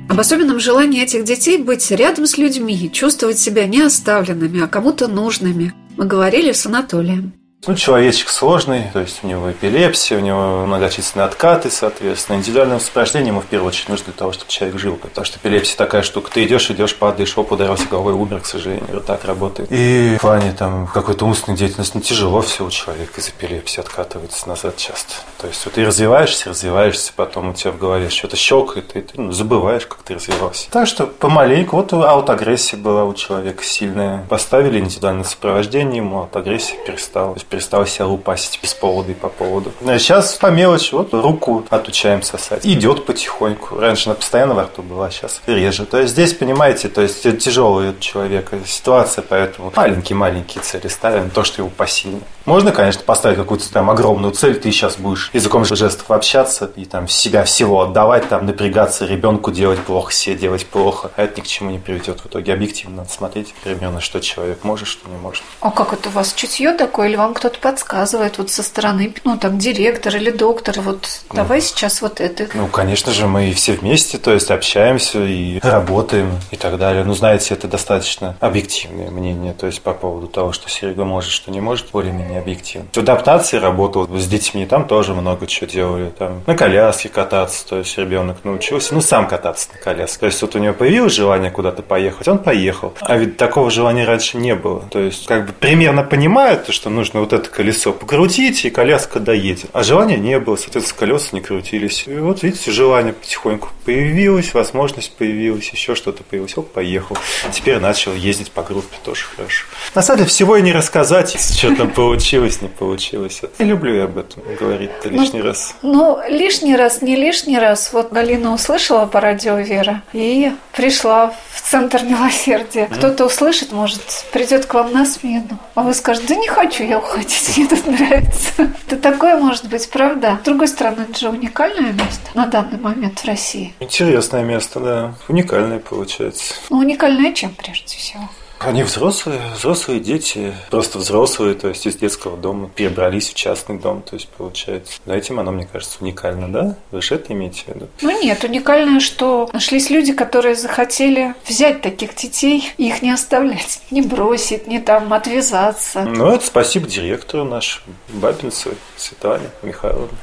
Об 0.09 0.19
особенном 0.19 0.59
желании 0.59 1.03
этих 1.03 1.23
детей 1.23 1.59
быть 1.59 1.91
рядом 1.91 2.25
с 2.25 2.37
людьми, 2.37 2.89
чувствовать 2.91 3.37
себя 3.37 3.67
не 3.67 3.81
оставленными, 3.81 4.61
а 4.63 4.67
кому-то 4.67 5.07
нужными. 5.07 5.73
Мы 5.97 6.05
говорили 6.05 6.51
с 6.51 6.65
Анатолием. 6.65 7.33
Ну, 7.67 7.75
человечек 7.75 8.29
сложный, 8.29 8.85
то 8.93 9.01
есть 9.01 9.19
у 9.21 9.27
него 9.27 9.51
эпилепсия, 9.51 10.17
у 10.17 10.21
него 10.21 10.65
многочисленные 10.65 11.25
откаты, 11.25 11.69
соответственно. 11.69 12.37
Индивидуальное 12.37 12.79
сопровождение 12.79 13.29
ему 13.29 13.41
в 13.41 13.47
первую 13.47 13.67
очередь 13.67 13.89
нужно 13.89 14.05
для 14.05 14.13
того, 14.13 14.31
чтобы 14.31 14.49
человек 14.49 14.79
жил. 14.79 14.95
Потому 14.95 15.25
что 15.25 15.39
эпилепсия 15.39 15.75
такая 15.75 16.01
штука. 16.01 16.31
Ты 16.31 16.45
идешь, 16.45 16.71
идешь, 16.71 16.95
падаешь, 16.95 17.37
оп, 17.37 17.51
ударился 17.51 17.85
головой, 17.87 18.13
умер, 18.13 18.39
к 18.41 18.45
сожалению. 18.45 18.85
Вот 18.93 19.05
так 19.05 19.25
работает. 19.25 19.69
И 19.71 20.15
в 20.17 20.21
плане 20.21 20.53
там 20.53 20.87
какой-то 20.87 21.25
умственной 21.25 21.57
деятельности 21.57 21.91
ну, 21.95 22.01
тяжело 22.01 22.41
все 22.41 22.65
у 22.65 22.69
человека 22.69 23.19
из 23.19 23.27
эпилепсии 23.27 23.81
откатывается 23.81 24.47
назад 24.47 24.77
часто. 24.77 25.15
То 25.37 25.47
есть 25.47 25.63
вот 25.65 25.73
ты 25.73 25.85
развиваешься, 25.85 26.51
развиваешься, 26.51 27.11
потом 27.13 27.49
у 27.49 27.53
тебя 27.53 27.71
в 27.71 27.77
голове 27.77 28.09
что-то 28.09 28.37
щелкает, 28.37 28.95
и 28.95 29.01
ты 29.01 29.21
ну, 29.21 29.33
забываешь, 29.33 29.85
как 29.85 30.01
ты 30.03 30.15
развивался. 30.15 30.71
Так 30.71 30.87
что 30.87 31.07
помаленьку, 31.07 31.75
вот 31.75 31.91
аутоагрессия 31.91 32.79
была 32.79 33.03
у 33.03 33.13
человека 33.13 33.65
сильная. 33.65 34.25
Поставили 34.29 34.79
индивидуальное 34.79 35.25
сопровождение, 35.25 35.97
ему 35.97 36.19
аутоагрессия 36.19 36.77
перестала. 36.85 37.35
Перестала 37.49 37.87
себя 37.87 38.05
лупасить 38.05 38.59
без 38.61 38.73
повода 38.73 39.11
и 39.11 39.15
по 39.15 39.29
поводу. 39.29 39.71
А 39.85 39.97
сейчас 39.99 40.35
по 40.35 40.47
мелочи, 40.47 40.93
вот 40.93 41.13
руку 41.13 41.65
отучаем 41.69 42.21
сосать. 42.21 42.65
Идет 42.65 43.05
потихоньку. 43.05 43.79
Раньше 43.79 44.09
она 44.09 44.15
постоянно 44.15 44.53
во 44.53 44.63
рту 44.63 44.81
была, 44.83 45.09
сейчас 45.09 45.41
реже. 45.47 45.85
То 45.85 45.99
есть 45.99 46.13
здесь, 46.13 46.33
понимаете, 46.33 46.89
то 46.89 47.01
есть 47.01 47.23
тяжелый 47.39 47.89
у 47.89 47.99
человека 47.99 48.59
ситуация, 48.65 49.23
поэтому 49.27 49.71
маленькие-маленькие 49.75 50.63
цели 50.63 50.87
ставим, 50.87 51.29
то, 51.29 51.43
что 51.43 51.61
его 51.61 51.69
посильно. 51.69 52.21
Можно, 52.45 52.71
конечно, 52.71 53.03
поставить 53.03 53.37
какую-то 53.37 53.71
там 53.71 53.89
огромную 53.89 54.33
цель, 54.33 54.59
ты 54.59 54.71
сейчас 54.71 54.97
будешь 54.97 55.29
языком 55.33 55.65
жестов 55.65 56.09
общаться 56.11 56.71
и 56.75 56.85
там 56.85 57.07
себя 57.07 57.43
всего 57.43 57.81
отдавать, 57.81 58.27
там 58.29 58.45
напрягаться, 58.45 59.05
ребенку 59.05 59.51
делать 59.51 59.79
плохо, 59.79 60.11
себе 60.11 60.35
делать 60.35 60.65
плохо. 60.65 61.11
А 61.15 61.23
это 61.23 61.39
ни 61.39 61.43
к 61.43 61.47
чему 61.47 61.71
не 61.71 61.79
приведет. 61.79 62.21
В 62.21 62.27
итоге 62.27 62.53
объективно 62.53 62.97
надо 62.97 63.09
смотреть 63.09 63.53
примерно, 63.63 64.01
что 64.01 64.19
человек 64.19 64.63
может, 64.63 64.87
что 64.87 65.09
не 65.09 65.17
может. 65.17 65.43
А 65.61 65.71
как 65.71 65.93
это 65.93 66.09
у 66.09 66.11
вас 66.11 66.33
чутье 66.33 66.73
такое, 66.73 67.09
или 67.09 67.15
вам 67.15 67.33
кто-то 67.39 67.57
подсказывает 67.59 68.37
вот 68.37 68.51
со 68.51 68.63
стороны, 68.63 69.13
ну 69.23 69.37
там 69.37 69.57
директор 69.57 70.13
или 70.15 70.29
доктор, 70.29 70.81
вот 70.81 71.21
давай 71.33 71.61
сейчас 71.61 72.01
вот 72.01 72.19
это. 72.19 72.47
Ну, 72.53 72.67
конечно 72.67 73.13
же, 73.13 73.27
мы 73.27 73.53
все 73.53 73.73
вместе, 73.73 74.17
то 74.17 74.33
есть 74.33 74.51
общаемся 74.51 75.23
и 75.23 75.59
работаем 75.59 76.31
и 76.51 76.57
так 76.57 76.77
далее. 76.77 77.05
Ну, 77.05 77.13
знаете, 77.13 77.53
это 77.53 77.69
достаточно 77.69 78.35
объективное 78.41 79.09
мнение, 79.09 79.53
то 79.53 79.67
есть 79.67 79.81
по 79.81 79.93
поводу 79.93 80.27
того, 80.27 80.51
что 80.51 80.69
Серега 80.69 81.05
может, 81.05 81.31
что 81.31 81.49
не 81.49 81.61
может, 81.61 81.91
более-менее 81.91 82.39
объективно. 82.39 82.87
В 82.91 82.97
адаптации 82.97 83.57
работал 83.57 84.05
с 84.17 84.27
детьми, 84.27 84.65
там 84.65 84.85
тоже 84.85 85.13
много 85.13 85.47
чего 85.47 85.69
делали. 85.69 86.09
Там 86.09 86.41
на 86.45 86.55
коляске 86.55 87.07
кататься, 87.07 87.65
то 87.65 87.77
есть 87.77 87.97
ребенок 87.97 88.43
научился, 88.43 88.93
ну, 88.93 88.99
сам 88.99 89.29
кататься 89.29 89.69
на 89.73 89.79
коляске. 89.79 90.19
То 90.19 90.25
есть 90.25 90.41
вот 90.41 90.55
у 90.55 90.59
него 90.59 90.73
появилось 90.73 91.13
желание 91.13 91.51
куда-то 91.51 91.83
поехать, 91.83 92.27
он 92.27 92.39
поехал. 92.39 92.93
А 92.99 93.15
ведь 93.15 93.37
такого 93.37 93.71
желания 93.71 94.03
раньше 94.03 94.35
не 94.35 94.55
было. 94.55 94.81
То 94.91 94.99
есть 94.99 95.25
как 95.25 95.45
бы 95.45 95.53
примерно 95.53 96.03
понимают, 96.03 96.67
что 96.73 96.89
нужно 96.89 97.21
вот 97.21 97.28
это 97.33 97.49
колесо 97.49 97.93
покрутить, 97.93 98.65
и 98.65 98.69
коляска 98.69 99.19
доедет. 99.19 99.69
А 99.73 99.83
желания 99.83 100.17
не 100.17 100.39
было, 100.39 100.55
соответственно, 100.55 100.99
колеса 100.99 101.27
не 101.33 101.41
крутились. 101.41 102.05
И 102.07 102.15
вот 102.15 102.43
видите, 102.43 102.71
желание 102.71 103.13
потихоньку 103.13 103.69
появилось, 103.85 104.53
возможность 104.53 105.11
появилась, 105.13 105.69
еще 105.69 105.95
что-то 105.95 106.23
появилось. 106.23 106.57
Оп, 106.57 106.71
поехал. 106.71 107.17
Теперь 107.51 107.79
начал 107.79 108.13
ездить 108.13 108.51
по 108.51 108.63
группе, 108.63 108.95
тоже 109.03 109.25
хорошо. 109.35 109.65
На 109.95 110.01
самом 110.01 110.19
деле 110.19 110.29
всего 110.29 110.57
и 110.57 110.61
не 110.61 110.73
рассказать, 110.73 111.39
что 111.39 111.75
там 111.75 111.91
получилось, 111.91 112.61
не 112.61 112.67
получилось. 112.67 113.41
Не 113.59 113.65
люблю 113.65 113.95
я 113.95 114.03
об 114.05 114.17
этом 114.17 114.43
говорить-то 114.59 115.09
лишний 115.09 115.41
раз. 115.41 115.75
Ну, 115.81 116.19
лишний 116.27 116.75
раз, 116.75 117.01
не 117.01 117.15
лишний 117.15 117.57
раз. 117.57 117.91
Вот 117.93 118.11
Галина 118.11 118.53
услышала 118.53 119.05
по 119.05 119.19
радио 119.19 119.57
Вера 119.57 120.03
и 120.13 120.51
пришла 120.75 121.33
в 121.51 121.61
Центр 121.61 122.03
Милосердия. 122.03 122.87
Кто-то 122.87 123.25
услышит, 123.25 123.71
может, 123.71 124.01
придет 124.31 124.65
к 124.65 124.73
вам 124.73 124.93
на 124.93 125.05
смену. 125.05 125.59
А 125.75 125.81
вы 125.81 125.93
скажете, 125.93 126.27
да 126.29 126.35
не 126.35 126.47
хочу 126.47 126.83
я 126.83 126.99
уходить, 127.19 127.57
мне 127.57 127.67
тут 127.67 127.85
нравится. 127.85 128.71
Это 128.87 128.97
такое 128.97 129.37
может 129.37 129.67
быть, 129.69 129.89
правда? 129.89 130.39
С 130.41 130.45
другой 130.45 130.67
стороны, 130.67 131.05
это 131.09 131.19
же 131.19 131.29
уникальное 131.29 131.91
место 131.91 132.29
на 132.33 132.45
данный 132.47 132.79
момент 132.79 133.19
в 133.19 133.25
России. 133.25 133.73
Интересное 133.79 134.43
место, 134.43 134.79
да. 134.79 135.13
Уникальное 135.27 135.79
получается. 135.79 136.55
Ну, 136.69 136.77
уникальное 136.79 137.33
чем 137.33 137.51
прежде 137.51 137.97
всего? 137.97 138.29
Они 138.59 138.83
взрослые, 138.83 139.39
взрослые 139.55 140.01
дети, 140.01 140.53
просто 140.69 140.97
взрослые, 140.97 141.53
то 141.55 141.69
есть 141.69 141.85
из 141.85 141.95
детского 141.95 142.35
дома 142.35 142.69
перебрались 142.69 143.29
в 143.29 143.33
частный 143.33 143.79
дом, 143.79 144.01
то 144.01 144.15
есть 144.15 144.27
получается. 144.27 144.99
За 145.05 145.13
этим 145.13 145.39
оно, 145.39 145.51
мне 145.51 145.65
кажется, 145.65 145.97
уникально, 146.01 146.51
да? 146.51 146.75
Вы 146.91 147.01
же 147.01 147.15
это 147.15 147.31
имеете 147.31 147.63
в 147.63 147.67
виду? 147.69 147.87
Ну 148.01 148.21
нет, 148.21 148.43
уникальное, 148.43 148.99
что 148.99 149.49
нашлись 149.53 149.89
люди, 149.89 150.11
которые 150.11 150.55
захотели 150.55 151.35
взять 151.47 151.81
таких 151.81 152.15
детей 152.15 152.69
и 152.77 152.89
их 152.89 153.01
не 153.01 153.11
оставлять, 153.11 153.81
не 153.91 154.01
бросить, 154.01 154.67
не 154.67 154.79
там 154.79 155.13
отвязаться. 155.13 156.01
Ну, 156.03 156.27
это 156.27 156.45
спасибо 156.45 156.85
директору 156.85 157.45
нашему, 157.45 157.95
Бабинцевой, 158.09 158.75
Светлане 158.97 159.49
Михайловне. 159.63 160.17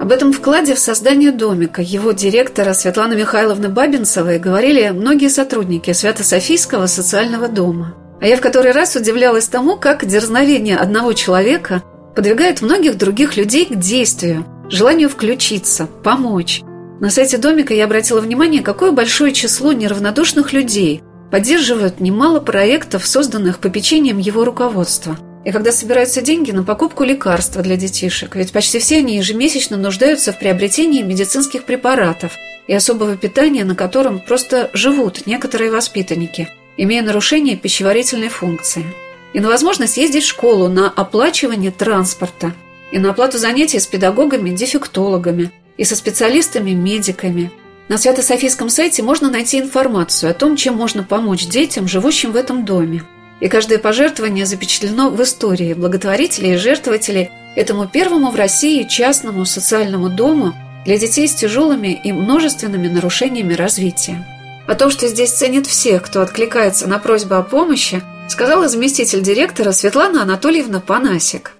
Об 0.00 0.12
этом 0.12 0.32
вкладе 0.32 0.74
в 0.74 0.78
создание 0.78 1.30
домика 1.30 1.82
его 1.82 2.12
директора 2.12 2.72
Светланы 2.72 3.16
Михайловны 3.16 3.68
Бабинцевой 3.68 4.38
говорили 4.38 4.88
многие 4.88 5.28
сотрудники 5.28 5.92
Свято-Софийского 5.92 6.86
социального 6.86 7.48
дома. 7.48 7.94
А 8.18 8.26
я 8.26 8.38
в 8.38 8.40
который 8.40 8.72
раз 8.72 8.96
удивлялась 8.96 9.46
тому, 9.46 9.76
как 9.76 10.06
дерзновение 10.06 10.78
одного 10.78 11.12
человека 11.12 11.82
подвигает 12.16 12.62
многих 12.62 12.96
других 12.96 13.36
людей 13.36 13.66
к 13.66 13.76
действию, 13.76 14.46
желанию 14.70 15.10
включиться, 15.10 15.86
помочь. 16.02 16.62
На 16.98 17.10
сайте 17.10 17.36
домика 17.36 17.74
я 17.74 17.84
обратила 17.84 18.22
внимание, 18.22 18.62
какое 18.62 18.92
большое 18.92 19.34
число 19.34 19.74
неравнодушных 19.74 20.54
людей 20.54 21.02
поддерживают 21.30 22.00
немало 22.00 22.40
проектов, 22.40 23.06
созданных 23.06 23.58
попечением 23.58 24.16
его 24.16 24.46
руководства. 24.46 25.18
И 25.44 25.52
когда 25.52 25.72
собираются 25.72 26.20
деньги 26.20 26.50
на 26.50 26.64
покупку 26.64 27.02
лекарства 27.02 27.62
для 27.62 27.76
детишек, 27.76 28.36
ведь 28.36 28.52
почти 28.52 28.78
все 28.78 28.98
они 28.98 29.16
ежемесячно 29.16 29.76
нуждаются 29.76 30.32
в 30.32 30.38
приобретении 30.38 31.02
медицинских 31.02 31.64
препаратов 31.64 32.32
и 32.66 32.74
особого 32.74 33.16
питания, 33.16 33.64
на 33.64 33.74
котором 33.74 34.20
просто 34.20 34.70
живут 34.74 35.26
некоторые 35.26 35.70
воспитанники, 35.70 36.48
имея 36.76 37.02
нарушение 37.02 37.56
пищеварительной 37.56 38.28
функции. 38.28 38.84
И 39.32 39.40
на 39.40 39.48
возможность 39.48 39.96
ездить 39.96 40.24
в 40.24 40.28
школу 40.28 40.68
на 40.68 40.90
оплачивание 40.90 41.70
транспорта, 41.70 42.52
и 42.92 42.98
на 42.98 43.10
оплату 43.10 43.38
занятий 43.38 43.78
с 43.78 43.86
педагогами-дефектологами, 43.86 45.52
и 45.78 45.84
со 45.84 45.96
специалистами-медиками. 45.96 47.50
На 47.88 47.96
Свято-Софийском 47.96 48.68
сайте 48.68 49.02
можно 49.02 49.30
найти 49.30 49.58
информацию 49.58 50.30
о 50.30 50.34
том, 50.34 50.56
чем 50.56 50.74
можно 50.74 51.02
помочь 51.02 51.46
детям, 51.46 51.88
живущим 51.88 52.32
в 52.32 52.36
этом 52.36 52.66
доме. 52.66 53.02
И 53.40 53.48
каждое 53.48 53.78
пожертвование 53.78 54.46
запечатлено 54.46 55.10
в 55.10 55.22
истории 55.22 55.74
благотворителей 55.74 56.54
и 56.54 56.58
жертвователей 56.58 57.30
этому 57.56 57.88
первому 57.88 58.30
в 58.30 58.36
России 58.36 58.84
частному 58.84 59.44
социальному 59.44 60.08
дому 60.08 60.54
для 60.84 60.98
детей 60.98 61.26
с 61.26 61.34
тяжелыми 61.34 62.00
и 62.04 62.12
множественными 62.12 62.88
нарушениями 62.88 63.54
развития. 63.54 64.26
О 64.66 64.74
том, 64.74 64.90
что 64.90 65.08
здесь 65.08 65.32
ценят 65.32 65.66
всех, 65.66 66.04
кто 66.04 66.22
откликается 66.22 66.86
на 66.86 66.98
просьбу 66.98 67.34
о 67.34 67.42
помощи, 67.42 68.02
сказала 68.28 68.68
заместитель 68.68 69.22
директора 69.22 69.72
Светлана 69.72 70.22
Анатольевна 70.22 70.80
Панасик– 70.80 71.52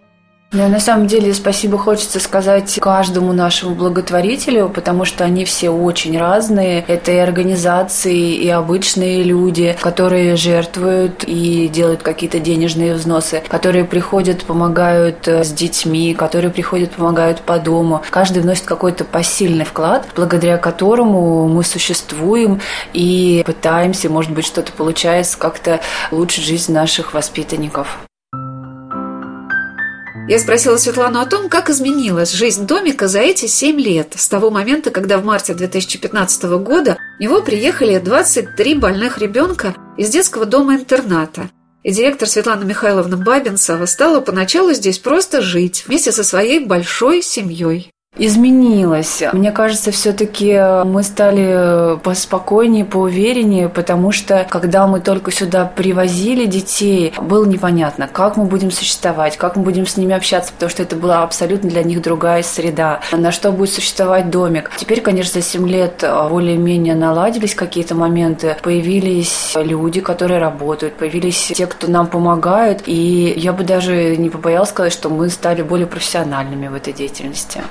ну, 0.52 0.68
на 0.68 0.80
самом 0.80 1.06
деле, 1.06 1.32
спасибо 1.32 1.78
хочется 1.78 2.18
сказать 2.18 2.78
каждому 2.80 3.32
нашему 3.32 3.76
благотворителю, 3.76 4.68
потому 4.68 5.04
что 5.04 5.24
они 5.24 5.44
все 5.44 5.70
очень 5.70 6.18
разные. 6.18 6.84
Это 6.88 7.12
и 7.12 7.16
организации, 7.18 8.34
и 8.34 8.48
обычные 8.48 9.22
люди, 9.22 9.76
которые 9.80 10.34
жертвуют 10.34 11.22
и 11.24 11.68
делают 11.68 12.02
какие-то 12.02 12.40
денежные 12.40 12.94
взносы, 12.94 13.42
которые 13.46 13.84
приходят, 13.84 14.42
помогают 14.42 15.28
э, 15.28 15.44
с 15.44 15.52
детьми, 15.52 16.14
которые 16.14 16.50
приходят, 16.50 16.90
помогают 16.90 17.42
по 17.42 17.60
дому. 17.60 18.02
Каждый 18.10 18.42
вносит 18.42 18.64
какой-то 18.64 19.04
посильный 19.04 19.64
вклад, 19.64 20.08
благодаря 20.16 20.58
которому 20.58 21.46
мы 21.46 21.62
существуем 21.62 22.60
и 22.92 23.44
пытаемся, 23.46 24.10
может 24.10 24.32
быть, 24.32 24.46
что-то 24.46 24.72
получается, 24.72 25.38
как-то 25.38 25.78
улучшить 26.10 26.44
жизнь 26.44 26.72
наших 26.72 27.14
воспитанников. 27.14 28.00
Я 30.30 30.38
спросила 30.38 30.76
Светлану 30.76 31.18
о 31.18 31.26
том, 31.26 31.48
как 31.48 31.70
изменилась 31.70 32.30
жизнь 32.30 32.64
домика 32.64 33.08
за 33.08 33.18
эти 33.18 33.46
семь 33.46 33.80
лет, 33.80 34.12
с 34.16 34.28
того 34.28 34.52
момента, 34.52 34.92
когда 34.92 35.18
в 35.18 35.24
марте 35.24 35.54
2015 35.54 36.44
года 36.62 36.98
в 37.18 37.20
него 37.20 37.42
приехали 37.42 37.98
23 37.98 38.76
больных 38.76 39.18
ребенка 39.18 39.74
из 39.98 40.08
детского 40.10 40.46
дома-интерната. 40.46 41.50
И 41.82 41.90
директор 41.90 42.28
Светлана 42.28 42.62
Михайловна 42.62 43.16
Бабинцева 43.16 43.86
стала 43.86 44.20
поначалу 44.20 44.72
здесь 44.72 45.00
просто 45.00 45.42
жить 45.42 45.82
вместе 45.88 46.12
со 46.12 46.22
своей 46.22 46.64
большой 46.64 47.22
семьей 47.22 47.90
изменилось. 48.20 49.22
Мне 49.32 49.50
кажется, 49.50 49.90
все-таки 49.90 50.52
мы 50.84 51.02
стали 51.02 51.98
поспокойнее, 52.00 52.84
поувереннее, 52.84 53.68
потому 53.68 54.12
что 54.12 54.46
когда 54.48 54.86
мы 54.86 55.00
только 55.00 55.30
сюда 55.30 55.64
привозили 55.64 56.44
детей, 56.44 57.14
было 57.20 57.46
непонятно, 57.46 58.08
как 58.12 58.36
мы 58.36 58.44
будем 58.44 58.70
существовать, 58.70 59.36
как 59.36 59.56
мы 59.56 59.62
будем 59.62 59.86
с 59.86 59.96
ними 59.96 60.14
общаться, 60.14 60.52
потому 60.52 60.70
что 60.70 60.82
это 60.82 60.96
была 60.96 61.22
абсолютно 61.22 61.70
для 61.70 61.82
них 61.82 62.02
другая 62.02 62.42
среда, 62.42 63.00
на 63.12 63.32
что 63.32 63.52
будет 63.52 63.72
существовать 63.72 64.30
домик. 64.30 64.70
Теперь, 64.76 65.00
конечно, 65.00 65.40
за 65.40 65.46
7 65.46 65.68
лет 65.68 66.04
более-менее 66.30 66.94
наладились 66.94 67.54
какие-то 67.54 67.94
моменты, 67.94 68.56
появились 68.62 69.52
люди, 69.56 70.00
которые 70.00 70.40
работают, 70.40 70.94
появились 70.94 71.52
те, 71.54 71.66
кто 71.66 71.90
нам 71.90 72.06
помогают, 72.06 72.82
и 72.86 73.32
я 73.36 73.52
бы 73.52 73.64
даже 73.64 74.16
не 74.16 74.28
побоялась 74.28 74.68
сказать, 74.68 74.92
что 74.92 75.08
мы 75.08 75.30
стали 75.30 75.62
более 75.62 75.86
профессиональными 75.86 76.68
в 76.68 76.74
этой 76.74 76.92
деятельности. 76.92 77.62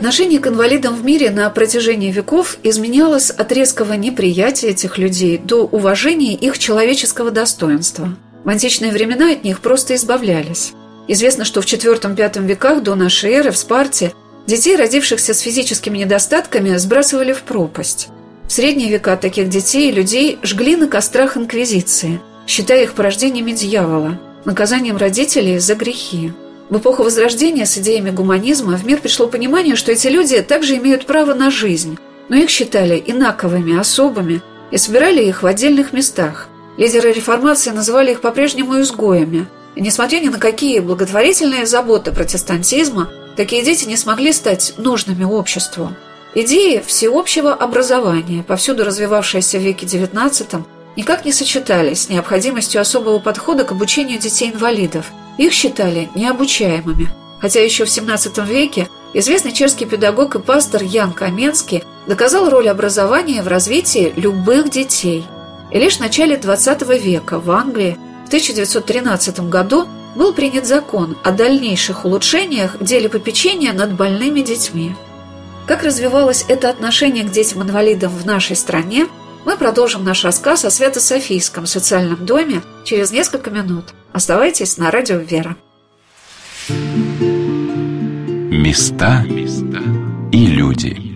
Отношение 0.00 0.40
к 0.40 0.46
инвалидам 0.46 0.94
в 0.94 1.04
мире 1.04 1.28
на 1.28 1.50
протяжении 1.50 2.10
веков 2.10 2.56
изменялось 2.62 3.28
от 3.28 3.52
резкого 3.52 3.92
неприятия 3.92 4.68
этих 4.68 4.96
людей 4.96 5.36
до 5.36 5.66
уважения 5.66 6.32
их 6.32 6.58
человеческого 6.58 7.30
достоинства. 7.30 8.16
В 8.42 8.48
античные 8.48 8.92
времена 8.92 9.30
от 9.30 9.44
них 9.44 9.60
просто 9.60 9.94
избавлялись. 9.94 10.72
Известно, 11.06 11.44
что 11.44 11.60
в 11.60 11.66
IV-V 11.66 12.46
веках 12.46 12.82
до 12.82 12.94
нашей 12.94 13.32
эры 13.32 13.50
в 13.50 13.58
Спарте 13.58 14.14
детей, 14.46 14.74
родившихся 14.74 15.34
с 15.34 15.40
физическими 15.40 15.98
недостатками, 15.98 16.78
сбрасывали 16.78 17.34
в 17.34 17.42
пропасть. 17.42 18.08
В 18.48 18.52
средние 18.52 18.88
века 18.88 19.18
таких 19.18 19.50
детей 19.50 19.90
и 19.90 19.94
людей 19.94 20.38
жгли 20.42 20.76
на 20.76 20.86
кострах 20.86 21.36
Инквизиции, 21.36 22.22
считая 22.46 22.84
их 22.84 22.94
порождениями 22.94 23.52
дьявола, 23.52 24.18
наказанием 24.46 24.96
родителей 24.96 25.58
за 25.58 25.74
грехи. 25.74 26.32
В 26.70 26.78
эпоху 26.78 27.02
Возрождения 27.02 27.66
с 27.66 27.76
идеями 27.78 28.10
гуманизма 28.10 28.76
в 28.76 28.86
мир 28.86 29.00
пришло 29.00 29.26
понимание, 29.26 29.74
что 29.74 29.90
эти 29.90 30.06
люди 30.06 30.40
также 30.40 30.76
имеют 30.76 31.04
право 31.04 31.34
на 31.34 31.50
жизнь, 31.50 31.98
но 32.28 32.36
их 32.36 32.48
считали 32.48 33.02
инаковыми, 33.04 33.76
особыми 33.76 34.40
и 34.70 34.78
собирали 34.78 35.24
их 35.24 35.42
в 35.42 35.46
отдельных 35.46 35.92
местах. 35.92 36.46
Лидеры 36.76 37.12
реформации 37.12 37.70
называли 37.70 38.12
их 38.12 38.20
по-прежнему 38.20 38.80
изгоями. 38.80 39.48
И 39.74 39.80
несмотря 39.80 40.20
ни 40.20 40.28
на 40.28 40.38
какие 40.38 40.78
благотворительные 40.78 41.66
заботы 41.66 42.12
протестантизма, 42.12 43.10
такие 43.36 43.64
дети 43.64 43.86
не 43.86 43.96
смогли 43.96 44.32
стать 44.32 44.74
нужными 44.76 45.24
обществу. 45.24 45.90
Идеи 46.36 46.80
всеобщего 46.86 47.52
образования, 47.52 48.44
повсюду 48.46 48.84
развивавшиеся 48.84 49.58
в 49.58 49.62
веке 49.62 49.86
XIX, 49.86 50.62
никак 51.00 51.24
не 51.24 51.32
сочетались 51.32 52.02
с 52.02 52.08
необходимостью 52.08 52.80
особого 52.80 53.18
подхода 53.18 53.64
к 53.64 53.72
обучению 53.72 54.18
детей-инвалидов– 54.18 55.06
их 55.40 55.54
считали 55.54 56.10
необучаемыми, 56.14 57.08
хотя 57.40 57.64
еще 57.64 57.86
в 57.86 57.88
XVII 57.88 58.46
веке 58.46 58.90
известный 59.14 59.52
чешский 59.52 59.86
педагог 59.86 60.34
и 60.34 60.38
пастор 60.38 60.82
Ян 60.82 61.14
Каменский 61.14 61.82
доказал 62.06 62.50
роль 62.50 62.68
образования 62.68 63.42
в 63.42 63.48
развитии 63.48 64.12
любых 64.16 64.68
детей. 64.68 65.24
И 65.70 65.78
лишь 65.78 65.96
в 65.96 66.00
начале 66.00 66.36
XX 66.36 66.98
века 66.98 67.40
в 67.40 67.50
Англии 67.50 67.96
в 68.24 68.26
1913 68.26 69.48
году 69.48 69.88
был 70.14 70.34
принят 70.34 70.66
закон 70.66 71.16
о 71.22 71.30
дальнейших 71.30 72.04
улучшениях 72.04 72.74
в 72.78 72.84
деле 72.84 73.08
попечения 73.08 73.72
над 73.72 73.94
больными 73.94 74.42
детьми. 74.42 74.94
Как 75.66 75.84
развивалось 75.84 76.44
это 76.48 76.68
отношение 76.68 77.24
к 77.24 77.30
детям-инвалидам 77.30 78.12
в 78.12 78.26
нашей 78.26 78.56
стране, 78.56 79.06
мы 79.44 79.56
продолжим 79.56 80.04
наш 80.04 80.24
рассказ 80.24 80.64
о 80.64 80.70
Свято-Софийском 80.70 81.66
социальном 81.66 82.24
доме 82.26 82.62
через 82.84 83.10
несколько 83.10 83.50
минут– 83.50 83.86
Оставайтесь 84.12 84.76
на 84.76 84.90
радио 84.90 85.18
«Вера». 85.18 85.56
Места 88.50 89.24
и 90.32 90.46
люди. 90.46 91.09